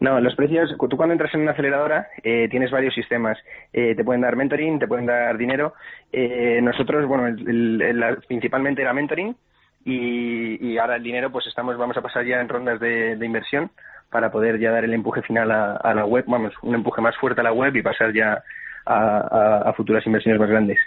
No, 0.00 0.18
los 0.18 0.34
precios, 0.34 0.74
tú 0.88 0.96
cuando 0.96 1.12
entras 1.12 1.34
en 1.34 1.42
una 1.42 1.50
aceleradora 1.50 2.08
eh, 2.24 2.48
tienes 2.48 2.70
varios 2.70 2.94
sistemas. 2.94 3.36
Eh, 3.70 3.94
te 3.94 4.02
pueden 4.02 4.22
dar 4.22 4.34
mentoring, 4.34 4.78
te 4.78 4.88
pueden 4.88 5.04
dar 5.04 5.36
dinero. 5.36 5.74
Eh, 6.10 6.58
nosotros, 6.62 7.06
bueno, 7.06 7.26
el, 7.26 7.82
el, 7.82 8.02
el, 8.02 8.16
principalmente 8.26 8.80
era 8.80 8.94
mentoring 8.94 9.36
y, 9.84 10.72
y, 10.72 10.78
ahora 10.78 10.96
el 10.96 11.02
dinero, 11.02 11.30
pues 11.30 11.46
estamos, 11.46 11.76
vamos 11.78 11.96
a 11.96 12.02
pasar 12.02 12.24
ya 12.26 12.40
en 12.40 12.48
rondas 12.48 12.78
de, 12.80 13.16
de 13.16 13.26
inversión 13.26 13.70
para 14.10 14.30
poder 14.30 14.58
ya 14.58 14.70
dar 14.70 14.84
el 14.84 14.92
empuje 14.92 15.22
final 15.22 15.50
a, 15.50 15.76
a, 15.76 15.94
la 15.94 16.04
web, 16.04 16.24
vamos, 16.26 16.52
un 16.62 16.74
empuje 16.74 17.00
más 17.00 17.16
fuerte 17.16 17.40
a 17.40 17.44
la 17.44 17.52
web 17.52 17.74
y 17.74 17.82
pasar 17.82 18.12
ya 18.12 18.42
a, 18.84 18.94
a, 18.94 19.70
a 19.70 19.72
futuras 19.74 20.04
inversiones 20.06 20.40
más 20.40 20.50
grandes. 20.50 20.78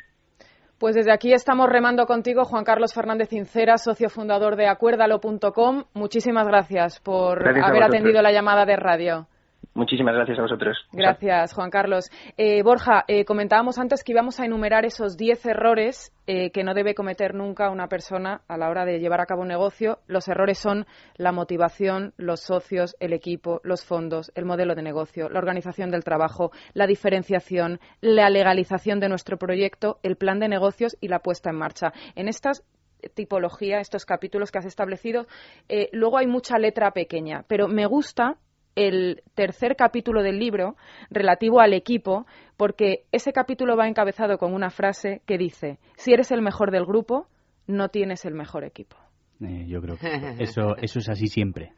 Pues 0.77 0.95
desde 0.95 1.13
aquí 1.13 1.31
estamos 1.31 1.69
remando 1.69 2.05
contigo, 2.05 2.43
Juan 2.43 2.65
Carlos 2.65 2.93
Fernández 2.93 3.29
Cincera, 3.29 3.77
socio 3.77 4.09
fundador 4.09 4.57
de 4.57 4.67
acuérdalo.com. 4.67 5.85
Muchísimas 5.93 6.45
gracias 6.45 6.99
por 6.99 7.39
gracias 7.39 7.65
haber 7.65 7.83
atendido 7.83 8.21
la 8.21 8.33
llamada 8.33 8.65
de 8.65 8.75
radio. 8.75 9.27
Muchísimas 9.75 10.13
gracias 10.13 10.37
a 10.37 10.43
vosotros. 10.43 10.77
Gracias, 10.91 11.53
Juan 11.53 11.71
Carlos. 11.71 12.11
Eh, 12.37 12.61
Borja, 12.61 13.05
eh, 13.07 13.25
comentábamos 13.25 13.79
antes 13.79 14.03
que 14.03 14.11
íbamos 14.11 14.39
a 14.39 14.45
enumerar 14.45 14.85
esos 14.85 15.17
10 15.17 15.47
errores 15.47 16.13
eh, 16.27 16.51
que 16.51 16.63
no 16.63 16.75
debe 16.75 16.93
cometer 16.93 17.33
nunca 17.33 17.71
una 17.71 17.87
persona 17.87 18.41
a 18.47 18.57
la 18.57 18.69
hora 18.69 18.85
de 18.85 18.99
llevar 18.99 19.19
a 19.19 19.25
cabo 19.25 19.41
un 19.41 19.47
negocio. 19.47 19.99
Los 20.05 20.27
errores 20.27 20.59
son 20.59 20.85
la 21.15 21.31
motivación, 21.31 22.13
los 22.17 22.41
socios, 22.41 22.95
el 22.99 23.13
equipo, 23.13 23.61
los 23.63 23.83
fondos, 23.83 24.31
el 24.35 24.45
modelo 24.45 24.75
de 24.75 24.83
negocio, 24.83 25.27
la 25.29 25.39
organización 25.39 25.89
del 25.89 26.03
trabajo, 26.03 26.51
la 26.73 26.85
diferenciación, 26.85 27.79
la 27.99 28.29
legalización 28.29 28.99
de 28.99 29.09
nuestro 29.09 29.37
proyecto, 29.37 29.99
el 30.03 30.17
plan 30.17 30.39
de 30.39 30.49
negocios 30.49 30.95
y 31.01 31.07
la 31.07 31.19
puesta 31.19 31.49
en 31.49 31.57
marcha. 31.57 31.93
En 32.15 32.27
estas 32.27 32.63
tipología, 33.15 33.79
estos 33.79 34.05
capítulos 34.05 34.51
que 34.51 34.59
has 34.59 34.65
establecido, 34.65 35.27
eh, 35.67 35.89
luego 35.91 36.17
hay 36.17 36.27
mucha 36.27 36.57
letra 36.57 36.91
pequeña, 36.91 37.43
pero 37.49 37.67
me 37.67 37.85
gusta 37.85 38.37
el 38.75 39.21
tercer 39.35 39.75
capítulo 39.75 40.23
del 40.23 40.39
libro 40.39 40.75
relativo 41.09 41.59
al 41.59 41.73
equipo, 41.73 42.25
porque 42.57 43.05
ese 43.11 43.33
capítulo 43.33 43.75
va 43.77 43.87
encabezado 43.87 44.37
con 44.37 44.53
una 44.53 44.69
frase 44.69 45.21
que 45.25 45.37
dice, 45.37 45.79
si 45.95 46.13
eres 46.13 46.31
el 46.31 46.41
mejor 46.41 46.71
del 46.71 46.85
grupo, 46.85 47.27
no 47.67 47.89
tienes 47.89 48.25
el 48.25 48.33
mejor 48.33 48.63
equipo. 48.63 48.97
Eh, 49.41 49.65
yo 49.67 49.81
creo 49.81 49.97
que 49.97 50.07
eso, 50.43 50.75
eso 50.77 50.99
es 50.99 51.09
así 51.09 51.27
siempre. 51.27 51.73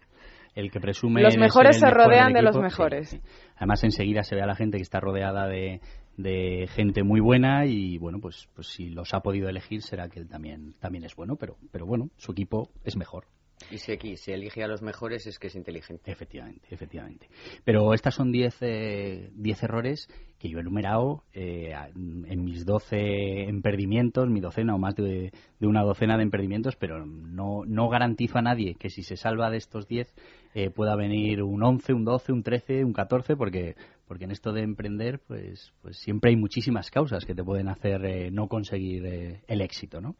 El 0.53 0.71
que 0.71 0.79
presume 0.79 1.21
los 1.21 1.37
mejores 1.37 1.79
se 1.79 1.85
mejor 1.85 2.05
rodean 2.05 2.29
equipo, 2.29 2.37
de 2.37 2.41
los 2.43 2.57
mejores. 2.57 3.09
Sí, 3.09 3.17
sí. 3.17 3.23
Además, 3.57 3.83
enseguida 3.83 4.23
se 4.23 4.35
ve 4.35 4.41
a 4.41 4.45
la 4.45 4.55
gente 4.55 4.77
que 4.77 4.83
está 4.83 5.01
rodeada 5.01 5.47
de, 5.47 5.81
de 6.17 6.67
gente 6.69 7.03
muy 7.03 7.19
buena 7.19 7.65
y 7.65 7.97
bueno, 7.97 8.19
pues, 8.19 8.47
pues 8.55 8.67
si 8.67 8.89
los 8.89 9.13
ha 9.13 9.19
podido 9.19 9.49
elegir 9.49 9.81
será 9.81 10.07
que 10.07 10.19
él 10.19 10.29
también, 10.29 10.73
también 10.79 11.03
es 11.03 11.15
bueno, 11.15 11.35
pero, 11.35 11.57
pero 11.71 11.85
bueno, 11.85 12.09
su 12.15 12.31
equipo 12.31 12.69
es 12.85 12.95
mejor. 12.95 13.25
Y 13.71 13.77
si 13.77 13.91
aquí 13.91 14.17
se 14.17 14.33
elige 14.33 14.63
a 14.63 14.67
los 14.67 14.81
mejores 14.81 15.25
es 15.25 15.39
que 15.39 15.47
es 15.47 15.55
inteligente. 15.55 16.11
Efectivamente, 16.11 16.67
efectivamente. 16.69 17.27
Pero 17.63 17.93
estas 17.93 18.13
son 18.13 18.31
10 18.31 18.57
eh, 18.61 19.31
errores 19.61 20.07
que 20.39 20.49
yo 20.49 20.57
he 20.57 20.61
enumerado 20.61 21.23
eh, 21.33 21.73
en 21.95 22.43
mis 22.43 22.65
12 22.65 23.43
emperdimientos, 23.47 24.29
mi 24.29 24.41
docena 24.41 24.75
o 24.75 24.77
más 24.77 24.95
de, 24.95 25.31
una 25.61 25.83
docena 25.83 26.17
de 26.17 26.23
emperdimientos, 26.23 26.75
pero 26.75 27.05
no, 27.05 27.63
no 27.65 27.89
garantizo 27.89 28.37
a 28.37 28.41
nadie 28.41 28.75
que 28.75 28.89
si 28.89 29.01
se 29.01 29.15
salva 29.15 29.49
de 29.49 29.57
estos 29.57 29.87
10 29.87 30.13
eh, 30.53 30.69
pueda 30.69 30.95
venir 30.95 31.41
un 31.41 31.63
11, 31.63 31.93
un 31.93 32.05
12, 32.05 32.31
un 32.33 32.43
13, 32.43 32.85
un 32.85 32.93
14, 32.93 33.35
porque 33.35 33.75
porque 34.07 34.25
en 34.25 34.31
esto 34.31 34.53
de 34.53 34.61
emprender 34.61 35.19
pues 35.25 35.73
pues 35.81 35.97
siempre 35.97 36.29
hay 36.29 36.35
muchísimas 36.35 36.91
causas 36.91 37.25
que 37.25 37.33
te 37.33 37.43
pueden 37.43 37.69
hacer 37.69 38.05
eh, 38.05 38.29
no 38.29 38.47
conseguir 38.47 39.41
el 39.47 39.61
éxito, 39.61 39.99
¿no? 39.99 40.15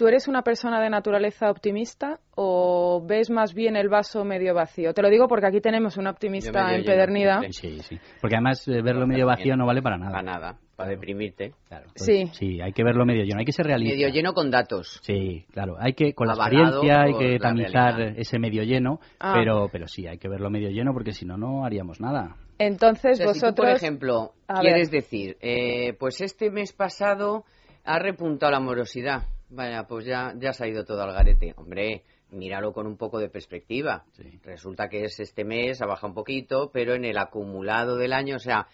¿Tú 0.00 0.08
eres 0.08 0.28
una 0.28 0.40
persona 0.40 0.80
de 0.80 0.88
naturaleza 0.88 1.50
optimista 1.50 2.20
o 2.34 3.04
ves 3.06 3.28
más 3.28 3.52
bien 3.52 3.76
el 3.76 3.90
vaso 3.90 4.24
medio 4.24 4.54
vacío? 4.54 4.94
Te 4.94 5.02
lo 5.02 5.10
digo 5.10 5.28
porque 5.28 5.48
aquí 5.48 5.60
tenemos 5.60 5.98
una 5.98 6.08
optimista 6.08 6.74
empedernida. 6.74 7.42
Sí, 7.50 7.80
sí. 7.80 7.98
Porque 8.18 8.36
además 8.36 8.66
eh, 8.66 8.80
verlo 8.80 9.06
medio 9.06 9.26
vacío 9.26 9.58
no 9.58 9.66
vale 9.66 9.82
para 9.82 9.98
nada. 9.98 10.12
Para 10.12 10.22
nada, 10.22 10.58
para 10.74 10.88
deprimirte. 10.88 11.52
Claro. 11.68 11.90
sí. 11.96 12.30
Sí, 12.32 12.62
hay 12.62 12.72
que 12.72 12.82
verlo 12.82 13.04
medio 13.04 13.24
lleno, 13.24 13.40
hay 13.40 13.44
que 13.44 13.52
ser 13.52 13.66
realista. 13.66 13.94
Medio 13.94 14.08
lleno 14.08 14.32
con 14.32 14.50
datos. 14.50 15.00
Sí, 15.02 15.44
claro. 15.52 15.76
Hay 15.78 15.92
que, 15.92 16.14
con 16.14 16.28
la 16.28 16.32
experiencia, 16.32 17.02
hay 17.02 17.18
que 17.18 17.38
tamizar 17.38 18.00
ese 18.16 18.38
medio 18.38 18.62
lleno, 18.62 19.00
ah. 19.18 19.34
pero, 19.36 19.68
pero 19.70 19.86
sí, 19.86 20.06
hay 20.06 20.16
que 20.16 20.30
verlo 20.30 20.48
medio 20.48 20.70
lleno 20.70 20.94
porque 20.94 21.12
si 21.12 21.26
no, 21.26 21.36
no 21.36 21.66
haríamos 21.66 22.00
nada. 22.00 22.36
Entonces, 22.58 23.22
vosotros. 23.22 23.54
por 23.54 23.68
ejemplo, 23.68 24.32
quieres 24.62 24.90
decir, 24.90 25.36
eh, 25.42 25.92
pues 25.98 26.22
este 26.22 26.50
mes 26.50 26.72
pasado 26.72 27.44
ha 27.84 27.98
repuntado 27.98 28.50
la 28.50 28.60
morosidad 28.60 29.24
Vaya, 29.50 29.84
pues 29.84 30.04
ya, 30.04 30.32
ya 30.38 30.52
se 30.52 30.64
ha 30.64 30.68
ido 30.68 30.84
todo 30.84 31.02
al 31.02 31.12
garete. 31.12 31.54
Hombre, 31.56 32.04
míralo 32.30 32.72
con 32.72 32.86
un 32.86 32.96
poco 32.96 33.18
de 33.18 33.28
perspectiva. 33.28 34.04
Resulta 34.44 34.88
que 34.88 35.04
es 35.04 35.18
este 35.18 35.44
mes, 35.44 35.82
ha 35.82 35.86
bajado 35.86 36.08
un 36.08 36.14
poquito, 36.14 36.70
pero 36.72 36.94
en 36.94 37.04
el 37.04 37.18
acumulado 37.18 37.96
del 37.96 38.12
año, 38.12 38.36
o 38.36 38.38
sea, 38.38 38.68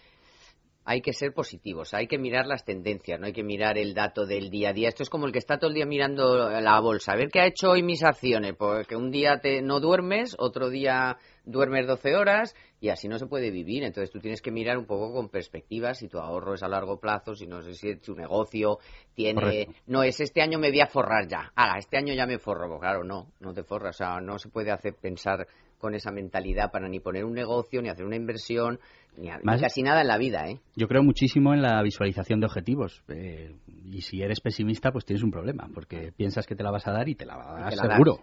hay 0.85 1.01
que 1.01 1.13
ser 1.13 1.33
positivos, 1.33 1.93
hay 1.93 2.07
que 2.07 2.17
mirar 2.17 2.45
las 2.45 2.63
tendencias, 2.63 3.19
no 3.19 3.25
hay 3.25 3.33
que 3.33 3.43
mirar 3.43 3.77
el 3.77 3.93
dato 3.93 4.25
del 4.25 4.49
día 4.49 4.69
a 4.69 4.73
día. 4.73 4.87
Esto 4.87 5.03
es 5.03 5.09
como 5.09 5.25
el 5.25 5.33
que 5.33 5.39
está 5.39 5.57
todo 5.57 5.69
el 5.69 5.75
día 5.75 5.85
mirando 5.85 6.49
la 6.49 6.79
bolsa, 6.79 7.11
a 7.11 7.17
ver 7.17 7.29
qué 7.29 7.41
ha 7.41 7.47
hecho 7.47 7.71
hoy 7.71 7.83
mis 7.83 8.03
acciones, 8.03 8.53
porque 8.57 8.95
un 8.95 9.11
día 9.11 9.39
te, 9.39 9.61
no 9.61 9.79
duermes, 9.79 10.35
otro 10.39 10.69
día 10.69 11.17
duermes 11.47 11.87
12 11.87 12.15
horas 12.15 12.55
y 12.79 12.89
así 12.89 13.07
no 13.07 13.17
se 13.17 13.25
puede 13.25 13.49
vivir. 13.49 13.83
Entonces 13.83 14.11
tú 14.11 14.19
tienes 14.19 14.41
que 14.41 14.51
mirar 14.51 14.77
un 14.77 14.85
poco 14.85 15.13
con 15.13 15.29
perspectiva 15.29 15.93
si 15.93 16.07
tu 16.07 16.19
ahorro 16.19 16.53
es 16.53 16.63
a 16.63 16.67
largo 16.67 16.99
plazo, 16.99 17.33
si 17.33 17.47
no 17.47 17.61
sé 17.61 17.73
si 17.73 17.95
tu 17.95 18.15
negocio 18.15 18.79
tiene... 19.15 19.69
No 19.87 20.03
es 20.03 20.19
este 20.19 20.41
año 20.41 20.59
me 20.59 20.69
voy 20.69 20.81
a 20.81 20.87
forrar 20.87 21.27
ya. 21.27 21.51
Ah, 21.55 21.77
este 21.79 21.97
año 21.97 22.13
ya 22.13 22.27
me 22.27 22.37
forro. 22.37 22.67
Pues 22.67 22.81
claro, 22.81 23.03
no, 23.03 23.31
no 23.39 23.53
te 23.53 23.63
forras. 23.63 23.95
O 23.95 23.97
sea, 23.97 24.21
no 24.21 24.37
se 24.37 24.49
puede 24.49 24.71
hacer 24.71 24.93
pensar 24.93 25.47
con 25.77 25.93
esa 25.93 26.11
mentalidad 26.11 26.71
para 26.71 26.87
ni 26.89 26.99
poner 26.99 27.23
un 27.23 27.33
negocio, 27.33 27.81
ni 27.81 27.89
hacer 27.89 28.05
una 28.05 28.15
inversión, 28.15 28.79
ni, 29.17 29.29
casi 29.59 29.83
nada 29.83 30.01
en 30.01 30.07
la 30.07 30.17
vida. 30.17 30.47
¿eh? 30.47 30.59
Yo 30.75 30.87
creo 30.87 31.03
muchísimo 31.03 31.53
en 31.53 31.61
la 31.61 31.81
visualización 31.81 32.39
de 32.39 32.45
objetivos. 32.45 33.03
Eh, 33.09 33.55
y 33.89 34.01
si 34.01 34.21
eres 34.21 34.41
pesimista, 34.41 34.91
pues 34.91 35.05
tienes 35.05 35.23
un 35.23 35.31
problema, 35.31 35.69
porque 35.73 36.11
piensas 36.15 36.45
que 36.45 36.55
te 36.55 36.63
la 36.63 36.71
vas 36.71 36.87
a 36.87 36.91
dar 36.91 37.07
y 37.07 37.15
te 37.15 37.25
la 37.25 37.37
vas 37.37 37.47
a 37.47 37.53
dar 37.53 37.73
seguro. 37.73 38.19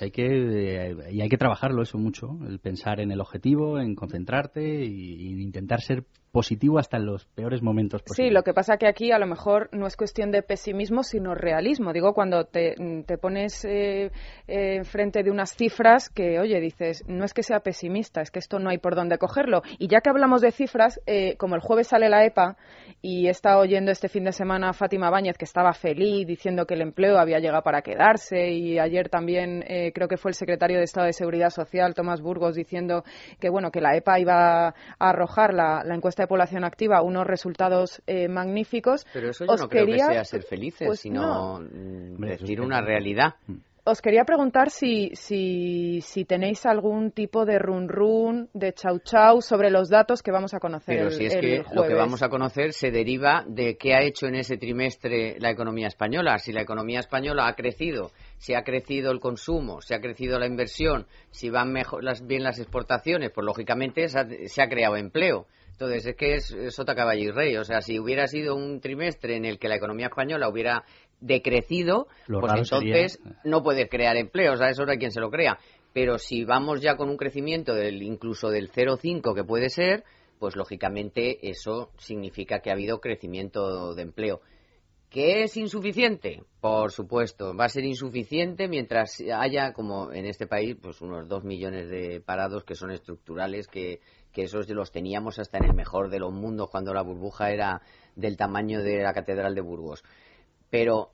hay 0.00 0.10
que, 0.10 0.90
eh, 0.90 0.96
y 1.12 1.20
hay 1.20 1.28
que 1.28 1.36
trabajarlo 1.36 1.82
eso 1.82 1.98
mucho, 1.98 2.38
el 2.46 2.58
pensar 2.58 3.00
en 3.00 3.10
el 3.10 3.20
objetivo, 3.20 3.78
en 3.78 3.94
concentrarte 3.94 4.84
y, 4.84 5.36
intentar 5.46 5.80
ser 5.80 6.04
positivo 6.32 6.78
hasta 6.78 6.98
en 6.98 7.06
los 7.06 7.24
peores 7.24 7.62
momentos 7.62 8.02
posibles. 8.02 8.28
Sí, 8.28 8.34
lo 8.34 8.42
que 8.42 8.52
pasa 8.52 8.76
que 8.76 8.86
aquí 8.86 9.10
a 9.10 9.18
lo 9.18 9.26
mejor 9.26 9.70
no 9.72 9.86
es 9.86 9.96
cuestión 9.96 10.30
de 10.30 10.42
pesimismo, 10.42 11.02
sino 11.02 11.34
realismo. 11.34 11.94
Digo, 11.94 12.12
cuando 12.12 12.44
te, 12.44 12.74
te 13.06 13.16
pones 13.16 13.64
eh, 13.64 14.10
eh, 14.46 14.76
enfrente 14.76 15.22
de 15.22 15.30
unas 15.30 15.54
cifras 15.56 16.10
que, 16.10 16.38
oye, 16.38 16.60
dices, 16.60 17.04
no 17.06 17.24
es 17.24 17.32
que 17.32 17.42
sea 17.42 17.60
pesimista, 17.60 18.20
es 18.20 18.30
que 18.30 18.40
esto 18.40 18.58
no 18.58 18.68
hay 18.68 18.76
por 18.78 18.94
dónde 18.94 19.16
cogerlo. 19.16 19.62
Y 19.78 19.88
ya 19.88 20.00
que 20.00 20.10
hablamos 20.10 20.25
de 20.40 20.52
cifras, 20.52 21.00
eh, 21.06 21.36
como 21.36 21.54
el 21.54 21.60
jueves 21.60 21.88
sale 21.88 22.08
la 22.08 22.24
EPA 22.24 22.56
y 23.00 23.26
he 23.26 23.30
estado 23.30 23.60
oyendo 23.60 23.90
este 23.90 24.08
fin 24.08 24.24
de 24.24 24.32
semana 24.32 24.70
a 24.70 24.72
Fátima 24.72 25.10
Báñez 25.10 25.38
que 25.38 25.44
estaba 25.44 25.72
feliz 25.72 26.26
diciendo 26.26 26.66
que 26.66 26.74
el 26.74 26.82
empleo 26.82 27.18
había 27.18 27.38
llegado 27.38 27.62
para 27.62 27.82
quedarse 27.82 28.50
y 28.50 28.78
ayer 28.78 29.08
también 29.08 29.64
creo 29.94 30.08
que 30.08 30.16
fue 30.16 30.30
el 30.30 30.34
secretario 30.34 30.78
de 30.78 30.84
Estado 30.84 31.06
de 31.06 31.12
Seguridad 31.12 31.50
Social, 31.50 31.94
Tomás 31.94 32.20
Burgos, 32.20 32.54
diciendo 32.54 33.04
que, 33.38 33.48
bueno, 33.48 33.70
que 33.70 33.80
la 33.80 33.96
EPA 33.96 34.18
iba 34.18 34.68
a 34.68 34.74
arrojar 34.98 35.54
la, 35.54 35.82
la 35.84 35.94
encuesta 35.94 36.22
de 36.22 36.26
población 36.26 36.64
activa 36.64 37.02
unos 37.02 37.26
resultados 37.26 38.02
eh, 38.06 38.28
magníficos. 38.28 39.06
Pero 39.12 39.30
eso 39.30 39.44
yo 39.44 39.56
no 39.56 39.68
creo 39.68 39.86
que 39.86 39.98
sea 39.98 40.24
ser 40.24 40.42
felices, 40.42 40.86
pues 40.86 41.00
sino 41.00 41.60
mm, 41.60 42.20
decir 42.20 42.60
una 42.60 42.80
realidad. 42.80 43.34
Os 43.88 44.02
quería 44.02 44.24
preguntar 44.24 44.70
si, 44.70 45.12
si, 45.14 46.00
si, 46.00 46.24
tenéis 46.24 46.66
algún 46.66 47.12
tipo 47.12 47.44
de 47.44 47.56
run 47.60 47.88
run, 47.88 48.50
de 48.52 48.72
chau 48.72 48.98
chau 48.98 49.40
sobre 49.40 49.70
los 49.70 49.88
datos 49.88 50.24
que 50.24 50.32
vamos 50.32 50.54
a 50.54 50.58
conocer. 50.58 50.98
Pero 50.98 51.10
si 51.12 51.26
es 51.26 51.36
que 51.36 51.62
lo 51.72 51.84
que 51.84 51.94
vamos 51.94 52.20
a 52.24 52.28
conocer 52.28 52.72
se 52.72 52.90
deriva 52.90 53.44
de 53.46 53.76
qué 53.76 53.94
ha 53.94 54.02
hecho 54.02 54.26
en 54.26 54.34
ese 54.34 54.56
trimestre 54.56 55.36
la 55.38 55.50
economía 55.50 55.86
española. 55.86 56.36
Si 56.38 56.50
la 56.50 56.62
economía 56.62 56.98
española 56.98 57.46
ha 57.46 57.54
crecido, 57.54 58.10
si 58.38 58.54
ha 58.54 58.64
crecido 58.64 59.12
el 59.12 59.20
consumo, 59.20 59.80
si 59.80 59.94
ha 59.94 60.00
crecido 60.00 60.40
la 60.40 60.48
inversión, 60.48 61.06
si 61.30 61.48
van 61.50 61.70
mejor, 61.70 62.02
las, 62.02 62.26
bien 62.26 62.42
las 62.42 62.58
exportaciones, 62.58 63.30
pues 63.30 63.44
lógicamente 63.44 64.08
se 64.08 64.62
ha 64.62 64.68
creado 64.68 64.96
empleo. 64.96 65.46
Entonces, 65.76 66.06
es 66.06 66.16
que 66.16 66.34
es, 66.36 66.56
sota 66.74 66.94
caballo 66.94 67.22
y 67.22 67.30
rey. 67.30 67.56
O 67.58 67.64
sea, 67.64 67.82
si 67.82 67.98
hubiera 67.98 68.26
sido 68.26 68.56
un 68.56 68.80
trimestre 68.80 69.36
en 69.36 69.44
el 69.44 69.58
que 69.58 69.68
la 69.68 69.76
economía 69.76 70.06
española 70.06 70.48
hubiera 70.48 70.84
decrecido, 71.20 72.08
pues 72.26 72.52
entonces 72.54 73.20
no 73.44 73.62
puede 73.62 73.88
crear 73.88 74.16
empleo. 74.16 74.54
O 74.54 74.56
sea, 74.56 74.70
eso 74.70 74.84
no 74.84 74.92
hay 74.92 74.98
quien 74.98 75.12
se 75.12 75.20
lo 75.20 75.30
crea. 75.30 75.58
Pero 75.92 76.18
si 76.18 76.44
vamos 76.44 76.80
ya 76.80 76.96
con 76.96 77.08
un 77.08 77.16
crecimiento 77.16 77.74
del 77.74 78.02
incluso 78.02 78.50
del 78.50 78.70
0,5 78.70 79.34
que 79.34 79.44
puede 79.44 79.70
ser, 79.70 80.04
pues 80.38 80.56
lógicamente 80.56 81.48
eso 81.48 81.90
significa 81.96 82.60
que 82.60 82.70
ha 82.70 82.74
habido 82.74 83.00
crecimiento 83.00 83.94
de 83.94 84.02
empleo. 84.02 84.40
¿Qué 85.08 85.44
es 85.44 85.56
insuficiente? 85.56 86.42
Por 86.60 86.90
supuesto, 86.90 87.56
va 87.56 87.66
a 87.66 87.68
ser 87.70 87.84
insuficiente 87.84 88.68
mientras 88.68 89.22
haya, 89.32 89.72
como 89.72 90.12
en 90.12 90.26
este 90.26 90.46
país, 90.46 90.76
pues 90.82 91.00
unos 91.00 91.28
dos 91.28 91.44
millones 91.44 91.88
de 91.88 92.20
parados 92.20 92.64
que 92.64 92.74
son 92.74 92.90
estructurales, 92.90 93.68
que 93.68 94.00
que 94.36 94.42
esos 94.42 94.68
los 94.68 94.92
teníamos 94.92 95.38
hasta 95.38 95.56
en 95.56 95.64
el 95.64 95.72
mejor 95.72 96.10
de 96.10 96.18
los 96.18 96.30
mundos 96.30 96.68
cuando 96.68 96.92
la 96.92 97.00
burbuja 97.00 97.52
era 97.52 97.80
del 98.16 98.36
tamaño 98.36 98.82
de 98.82 99.02
la 99.02 99.14
Catedral 99.14 99.54
de 99.54 99.62
Burgos. 99.62 100.04
Pero 100.70 101.12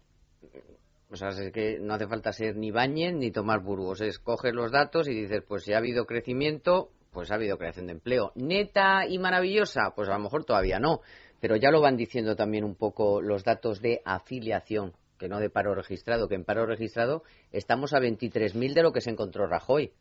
o 1.12 1.16
sea, 1.16 1.28
es 1.28 1.52
que 1.52 1.78
no 1.78 1.92
hace 1.92 2.06
falta 2.06 2.32
ser 2.32 2.56
ni 2.56 2.70
bañen 2.70 3.18
ni 3.18 3.30
tomar 3.30 3.60
Burgos. 3.60 4.00
Es 4.00 4.18
coger 4.18 4.54
los 4.54 4.72
datos 4.72 5.06
y 5.08 5.14
dices, 5.14 5.42
pues 5.46 5.64
si 5.64 5.74
ha 5.74 5.76
habido 5.76 6.06
crecimiento, 6.06 6.90
pues 7.10 7.30
ha 7.30 7.34
habido 7.34 7.58
creación 7.58 7.86
de 7.86 7.92
empleo. 7.92 8.32
Neta 8.34 9.06
y 9.06 9.18
maravillosa, 9.18 9.92
pues 9.94 10.08
a 10.08 10.14
lo 10.14 10.20
mejor 10.20 10.46
todavía 10.46 10.78
no. 10.78 11.02
Pero 11.38 11.56
ya 11.56 11.70
lo 11.70 11.82
van 11.82 11.98
diciendo 11.98 12.34
también 12.34 12.64
un 12.64 12.74
poco 12.76 13.20
los 13.20 13.44
datos 13.44 13.82
de 13.82 14.00
afiliación, 14.06 14.94
que 15.18 15.28
no 15.28 15.38
de 15.38 15.50
paro 15.50 15.74
registrado, 15.74 16.28
que 16.28 16.34
en 16.34 16.44
paro 16.44 16.64
registrado 16.64 17.24
estamos 17.50 17.92
a 17.92 17.98
23.000 17.98 18.72
de 18.72 18.82
lo 18.82 18.92
que 18.92 19.02
se 19.02 19.10
encontró 19.10 19.46
Rajoy. 19.46 19.92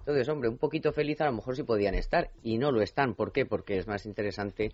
Entonces, 0.00 0.28
hombre, 0.28 0.48
un 0.48 0.58
poquito 0.58 0.92
feliz 0.92 1.20
a 1.20 1.26
lo 1.26 1.34
mejor 1.34 1.54
sí 1.54 1.62
podían 1.62 1.94
estar 1.94 2.30
y 2.42 2.58
no 2.58 2.72
lo 2.72 2.82
están. 2.82 3.14
¿Por 3.14 3.30
qué? 3.30 3.46
Porque 3.46 3.78
es 3.78 3.86
más 3.86 4.06
interesante 4.06 4.72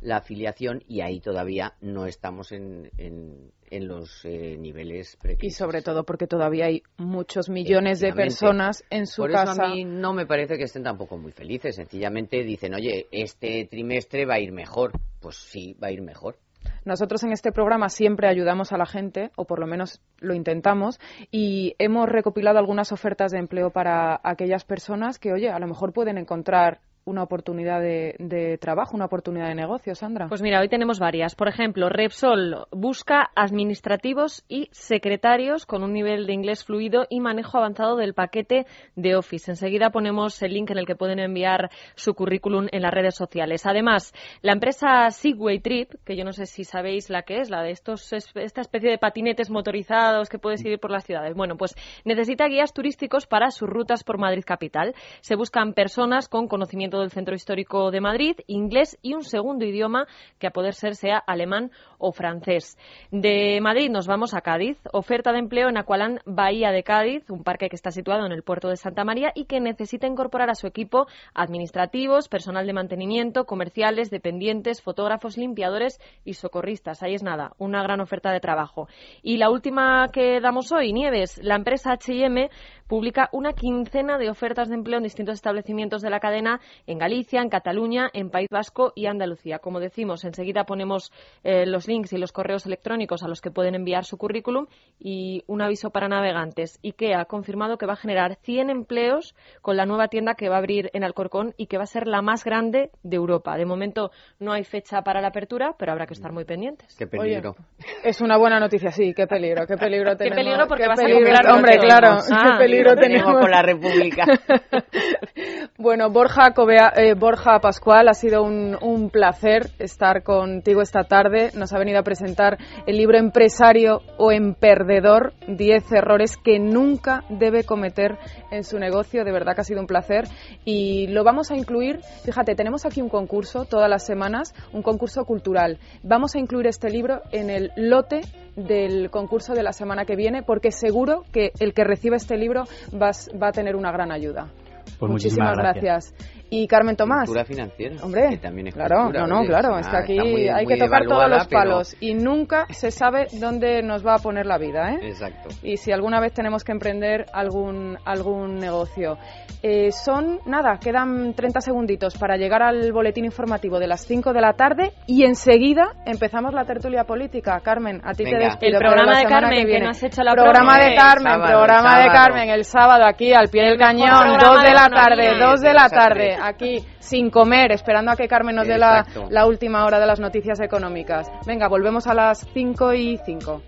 la 0.00 0.18
afiliación 0.18 0.82
y 0.86 1.00
ahí 1.00 1.20
todavía 1.20 1.74
no 1.80 2.06
estamos 2.06 2.52
en, 2.52 2.90
en, 2.98 3.52
los 3.88 4.24
eh, 4.24 4.56
niveles 4.58 5.18
Y 5.40 5.50
sobre 5.50 5.82
todo 5.82 6.04
porque 6.04 6.26
todavía 6.26 6.66
hay 6.66 6.82
muchos 6.96 7.48
millones 7.48 8.00
de 8.00 8.12
personas 8.12 8.84
en 8.90 9.06
su 9.06 9.24
casa. 9.24 9.54
Por 9.54 9.64
eso 9.64 9.72
a 9.72 9.74
mí 9.74 9.84
no 9.84 10.12
me 10.12 10.26
parece 10.26 10.56
que 10.56 10.64
estén 10.64 10.82
tampoco 10.82 11.18
muy 11.18 11.32
felices. 11.32 11.76
Sencillamente 11.76 12.42
dicen, 12.42 12.74
oye, 12.74 13.06
este 13.10 13.66
trimestre 13.66 14.24
va 14.24 14.34
a 14.34 14.40
ir 14.40 14.52
mejor. 14.52 14.92
Pues 15.20 15.36
sí, 15.36 15.74
va 15.82 15.88
a 15.88 15.92
ir 15.92 16.02
mejor. 16.02 16.38
Nosotros 16.84 17.22
en 17.24 17.32
este 17.32 17.52
programa 17.52 17.88
siempre 17.88 18.28
ayudamos 18.28 18.72
a 18.72 18.78
la 18.78 18.86
gente, 18.86 19.30
o 19.36 19.44
por 19.44 19.58
lo 19.58 19.66
menos 19.66 20.00
lo 20.18 20.34
intentamos, 20.34 21.00
y 21.30 21.74
hemos 21.78 22.08
recopilado 22.08 22.58
algunas 22.58 22.92
ofertas 22.92 23.32
de 23.32 23.38
empleo 23.38 23.70
para 23.70 24.20
aquellas 24.22 24.64
personas 24.64 25.18
que, 25.18 25.32
oye, 25.32 25.50
a 25.50 25.58
lo 25.58 25.66
mejor 25.66 25.92
pueden 25.92 26.18
encontrar 26.18 26.80
una 27.06 27.22
oportunidad 27.22 27.80
de, 27.80 28.58
trabajo, 28.60 28.96
una 28.96 29.04
oportunidad 29.06 29.46
de 29.46 29.54
negocio, 29.54 29.94
Sandra? 29.94 30.26
Pues 30.28 30.42
mira, 30.42 30.60
hoy 30.60 30.68
tenemos 30.68 30.98
varias. 30.98 31.36
Por 31.36 31.48
ejemplo, 31.48 31.88
Repsol 31.88 32.66
busca 32.72 33.30
administrativos 33.36 34.44
y 34.48 34.68
secretarios 34.72 35.66
con 35.66 35.84
un 35.84 35.92
nivel 35.92 36.26
de 36.26 36.32
inglés 36.32 36.64
fluido 36.64 37.06
y 37.08 37.20
manejo 37.20 37.58
avanzado 37.58 37.96
del 37.96 38.12
paquete 38.12 38.66
de 38.96 39.14
Office. 39.14 39.50
Enseguida 39.50 39.90
ponemos 39.90 40.42
el 40.42 40.52
link 40.52 40.70
en 40.70 40.78
el 40.78 40.86
que 40.86 40.96
pueden 40.96 41.20
enviar 41.20 41.70
su 41.94 42.14
currículum 42.14 42.66
en 42.72 42.82
las 42.82 42.92
redes 42.92 43.14
sociales. 43.14 43.66
Además, 43.66 44.12
la 44.42 44.52
empresa 44.52 45.08
Segway 45.10 45.60
Trip, 45.60 45.94
que 46.04 46.16
yo 46.16 46.24
no 46.24 46.32
sé 46.32 46.46
si 46.46 46.64
sabéis 46.64 47.08
la 47.08 47.22
que 47.22 47.38
es, 47.38 47.50
la 47.50 47.62
de 47.62 47.70
estos, 47.70 48.12
esta 48.12 48.60
especie 48.60 48.90
de 48.90 48.98
patinetes 48.98 49.48
motorizados 49.48 50.28
que 50.28 50.40
puedes 50.40 50.64
ir 50.64 50.80
por 50.80 50.90
las 50.90 51.04
ciudades. 51.04 51.34
Bueno, 51.36 51.56
pues 51.56 51.76
necesita 52.04 52.48
guías 52.48 52.72
turísticos 52.72 53.28
para 53.28 53.52
sus 53.52 53.68
rutas 53.68 54.02
por 54.02 54.18
Madrid 54.18 54.42
capital. 54.44 54.94
Se 55.20 55.36
buscan 55.36 55.72
personas 55.72 56.28
con 56.28 56.48
conocimientos 56.48 56.95
todo 56.96 57.04
el 57.04 57.10
centro 57.10 57.34
histórico 57.34 57.90
de 57.90 58.00
Madrid, 58.00 58.36
inglés 58.46 58.98
y 59.02 59.12
un 59.12 59.22
segundo 59.22 59.66
idioma 59.66 60.06
que 60.38 60.46
a 60.46 60.50
poder 60.50 60.72
ser 60.72 60.94
sea 60.94 61.18
alemán 61.18 61.70
o 61.98 62.10
francés. 62.10 62.78
De 63.10 63.60
Madrid 63.60 63.90
nos 63.90 64.06
vamos 64.06 64.32
a 64.32 64.40
Cádiz. 64.40 64.78
Oferta 64.94 65.30
de 65.32 65.40
empleo 65.40 65.68
en 65.68 65.76
Aqualán 65.76 66.20
Bahía 66.24 66.70
de 66.70 66.82
Cádiz, 66.82 67.28
un 67.28 67.44
parque 67.44 67.68
que 67.68 67.76
está 67.76 67.90
situado 67.90 68.24
en 68.24 68.32
el 68.32 68.42
puerto 68.42 68.70
de 68.70 68.78
Santa 68.78 69.04
María 69.04 69.30
y 69.34 69.44
que 69.44 69.60
necesita 69.60 70.06
incorporar 70.06 70.48
a 70.48 70.54
su 70.54 70.66
equipo 70.66 71.06
administrativos, 71.34 72.30
personal 72.30 72.66
de 72.66 72.72
mantenimiento, 72.72 73.44
comerciales, 73.44 74.08
dependientes, 74.08 74.80
fotógrafos, 74.80 75.36
limpiadores 75.36 76.00
y 76.24 76.32
socorristas. 76.32 77.02
Ahí 77.02 77.14
es 77.14 77.22
nada, 77.22 77.52
una 77.58 77.82
gran 77.82 78.00
oferta 78.00 78.32
de 78.32 78.40
trabajo. 78.40 78.88
Y 79.22 79.36
la 79.36 79.50
última 79.50 80.08
que 80.14 80.40
damos 80.40 80.72
hoy, 80.72 80.94
Nieves, 80.94 81.38
la 81.42 81.56
empresa 81.56 81.92
H&M 81.92 82.48
publica 82.86 83.28
una 83.32 83.52
quincena 83.52 84.16
de 84.16 84.30
ofertas 84.30 84.68
de 84.68 84.76
empleo 84.76 84.98
en 84.98 85.04
distintos 85.04 85.34
establecimientos 85.34 86.02
de 86.02 86.10
la 86.10 86.20
cadena 86.20 86.60
en 86.86 86.98
Galicia, 86.98 87.40
en 87.40 87.48
Cataluña, 87.48 88.10
en 88.12 88.30
País 88.30 88.48
Vasco 88.50 88.92
y 88.94 89.06
Andalucía. 89.06 89.58
Como 89.58 89.80
decimos, 89.80 90.24
enseguida 90.24 90.64
ponemos 90.64 91.12
eh, 91.44 91.66
los 91.66 91.88
links 91.88 92.12
y 92.12 92.18
los 92.18 92.32
correos 92.32 92.66
electrónicos 92.66 93.22
a 93.22 93.28
los 93.28 93.40
que 93.40 93.50
pueden 93.50 93.74
enviar 93.74 94.04
su 94.04 94.16
currículum 94.16 94.66
y 94.98 95.42
un 95.46 95.62
aviso 95.62 95.90
para 95.90 96.08
navegantes. 96.08 96.78
IKEA 96.82 97.20
ha 97.20 97.24
confirmado 97.24 97.78
que 97.78 97.86
va 97.86 97.94
a 97.94 97.96
generar 97.96 98.36
100 98.42 98.70
empleos 98.70 99.34
con 99.62 99.76
la 99.76 99.86
nueva 99.86 100.08
tienda 100.08 100.34
que 100.34 100.48
va 100.48 100.56
a 100.56 100.58
abrir 100.58 100.90
en 100.92 101.04
Alcorcón 101.04 101.54
y 101.56 101.66
que 101.66 101.78
va 101.78 101.84
a 101.84 101.86
ser 101.86 102.06
la 102.06 102.22
más 102.22 102.44
grande 102.44 102.90
de 103.02 103.16
Europa. 103.16 103.56
De 103.56 103.66
momento 103.66 104.10
no 104.38 104.52
hay 104.52 104.64
fecha 104.64 105.02
para 105.02 105.20
la 105.20 105.28
apertura, 105.28 105.74
pero 105.78 105.92
habrá 105.92 106.06
que 106.06 106.14
estar 106.14 106.32
muy 106.32 106.44
pendientes. 106.44 106.96
Qué 106.96 107.06
peligro. 107.06 107.56
es 108.04 108.20
una 108.20 108.36
buena 108.36 108.60
noticia, 108.60 108.90
sí, 108.90 109.12
qué 109.14 109.26
peligro, 109.26 109.66
qué 109.66 109.76
peligro 109.76 110.16
tenemos. 110.16 110.36
Qué 110.36 110.44
peligro 110.44 110.66
porque 110.68 110.86
va 110.86 110.94
a 110.94 110.96
ser 110.96 111.16
Hombre, 111.50 111.78
claro, 111.78 112.18
qué 112.26 112.34
ah, 112.34 112.58
peligro 112.58 112.96
tenemos 112.96 113.40
con 113.40 113.50
la 113.50 113.62
República. 113.62 114.24
bueno, 115.78 116.10
Borja, 116.10 116.52
eh, 116.76 117.14
Borja 117.14 117.58
Pascual, 117.60 118.08
ha 118.08 118.14
sido 118.14 118.42
un, 118.42 118.76
un, 118.80 119.10
placer 119.10 119.70
estar 119.78 120.22
contigo 120.22 120.82
esta 120.82 121.04
tarde. 121.04 121.50
Nos 121.54 121.72
ha 121.72 121.78
venido 121.78 121.98
a 121.98 122.02
presentar 122.02 122.58
el 122.86 122.96
libro 122.96 123.18
Empresario 123.18 124.02
o 124.18 124.30
Emperdedor, 124.30 125.32
10 125.48 125.92
errores 125.92 126.36
que 126.36 126.58
nunca 126.58 127.24
debe 127.28 127.64
cometer 127.64 128.18
en 128.50 128.64
su 128.64 128.78
negocio. 128.78 129.24
De 129.24 129.32
verdad 129.32 129.54
que 129.54 129.62
ha 129.62 129.64
sido 129.64 129.80
un 129.80 129.86
placer. 129.86 130.24
Y 130.64 131.06
lo 131.08 131.24
vamos 131.24 131.50
a 131.50 131.56
incluir, 131.56 132.00
fíjate, 132.24 132.54
tenemos 132.54 132.84
aquí 132.84 133.00
un 133.00 133.08
concurso 133.08 133.64
todas 133.64 133.88
las 133.88 134.04
semanas, 134.04 134.54
un 134.72 134.82
concurso 134.82 135.24
cultural. 135.24 135.78
Vamos 136.02 136.34
a 136.34 136.38
incluir 136.38 136.66
este 136.66 136.90
libro 136.90 137.22
en 137.32 137.48
el 137.48 137.72
lote 137.76 138.20
del 138.56 139.10
concurso 139.10 139.54
de 139.54 139.62
la 139.62 139.72
semana 139.72 140.04
que 140.04 140.16
viene, 140.16 140.42
porque 140.42 140.70
seguro 140.70 141.24
que 141.32 141.52
el 141.58 141.74
que 141.74 141.84
reciba 141.84 142.16
este 142.16 142.36
libro 142.36 142.64
va, 142.92 143.10
va 143.40 143.48
a 143.48 143.52
tener 143.52 143.76
una 143.76 143.92
gran 143.92 144.12
ayuda. 144.12 144.50
Pues 144.98 145.12
muchísimas, 145.12 145.56
gracias. 145.56 146.14
Y 146.50 146.66
Carmen 146.66 146.96
Tomás. 146.96 147.26
Cultura 147.26 147.44
financiera. 147.44 147.96
Hombre, 148.02 148.28
que 148.30 148.38
también 148.38 148.68
es 148.68 148.74
claro, 148.74 149.04
cultura, 149.04 149.26
no, 149.26 149.42
no, 149.42 149.46
claro. 149.46 149.78
Está 149.78 149.98
aquí, 149.98 150.18
hay 150.18 150.66
que 150.66 150.76
tocar 150.76 151.04
todos 151.06 151.28
los 151.28 151.46
palos. 151.48 151.96
Y 152.00 152.14
nunca 152.14 152.66
se 152.70 152.90
sabe 152.90 153.26
dónde 153.32 153.82
nos 153.82 154.06
va 154.06 154.14
a 154.14 154.18
poner 154.18 154.46
la 154.46 154.58
vida, 154.58 154.92
¿eh? 154.92 154.98
Exacto. 155.02 155.48
Y 155.62 155.76
si 155.76 155.92
alguna 155.92 156.20
vez 156.20 156.32
tenemos 156.32 156.64
que 156.64 156.72
emprender 156.72 157.26
algún, 157.32 157.98
algún 158.04 158.56
negocio. 158.56 159.18
Eh, 159.62 159.90
son, 159.90 160.38
nada, 160.46 160.78
quedan 160.78 161.34
30 161.34 161.60
segunditos 161.60 162.16
para 162.18 162.36
llegar 162.36 162.62
al 162.62 162.92
boletín 162.92 163.24
informativo 163.24 163.78
de 163.78 163.88
las 163.88 164.06
5 164.06 164.32
de 164.32 164.40
la 164.40 164.52
tarde 164.52 164.92
y 165.06 165.24
enseguida 165.24 165.92
empezamos 166.04 166.52
la 166.54 166.64
tertulia 166.64 167.04
política. 167.04 167.58
Carmen, 167.60 168.00
a 168.04 168.12
ti 168.12 168.24
te 168.24 168.36
despido. 168.36 168.78
El 168.78 168.78
programa 168.78 169.18
de 169.18 169.24
Carmen, 169.24 169.66
que, 169.66 169.80
no 169.80 169.90
has 169.90 170.02
hecho 170.02 170.22
la 170.22 170.34
Programa 170.34 170.78
de 170.78 170.94
Carmen, 170.94 171.40
programa 171.40 172.00
de 172.00 172.08
Carmen, 172.08 172.50
el 172.50 172.64
sábado 172.64 173.04
aquí 173.06 173.32
al 173.32 173.48
pie 173.48 173.64
del 173.64 173.78
cañón, 173.78 174.38
2 174.38 174.62
de 174.62 174.72
la 174.72 174.88
tarde, 174.88 175.38
2 175.38 175.60
de 175.60 175.72
la 175.72 175.88
tarde, 176.36 176.48
aquí 176.48 176.84
sin 176.98 177.30
comer, 177.30 177.72
esperando 177.72 178.10
a 178.10 178.16
que 178.16 178.28
Carmen 178.28 178.56
nos 178.56 178.66
dé 178.66 178.78
la, 178.78 179.06
la 179.30 179.46
última 179.46 179.84
hora 179.84 179.98
de 180.00 180.06
las 180.06 180.20
noticias 180.20 180.60
económicas. 180.60 181.30
Venga, 181.46 181.68
volvemos 181.68 182.06
a 182.06 182.14
las 182.14 182.46
5 182.52 182.94
y 182.94 183.18
5. 183.24 183.62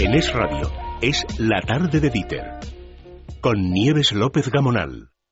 En 0.00 0.14
Es 0.14 0.32
Radio 0.32 0.70
es 1.00 1.24
La 1.38 1.60
Tarde 1.62 2.00
de 2.00 2.10
Dieter, 2.10 2.58
con 3.40 3.70
Nieves 3.70 4.12
López 4.12 4.50
Gamonal. 4.50 5.13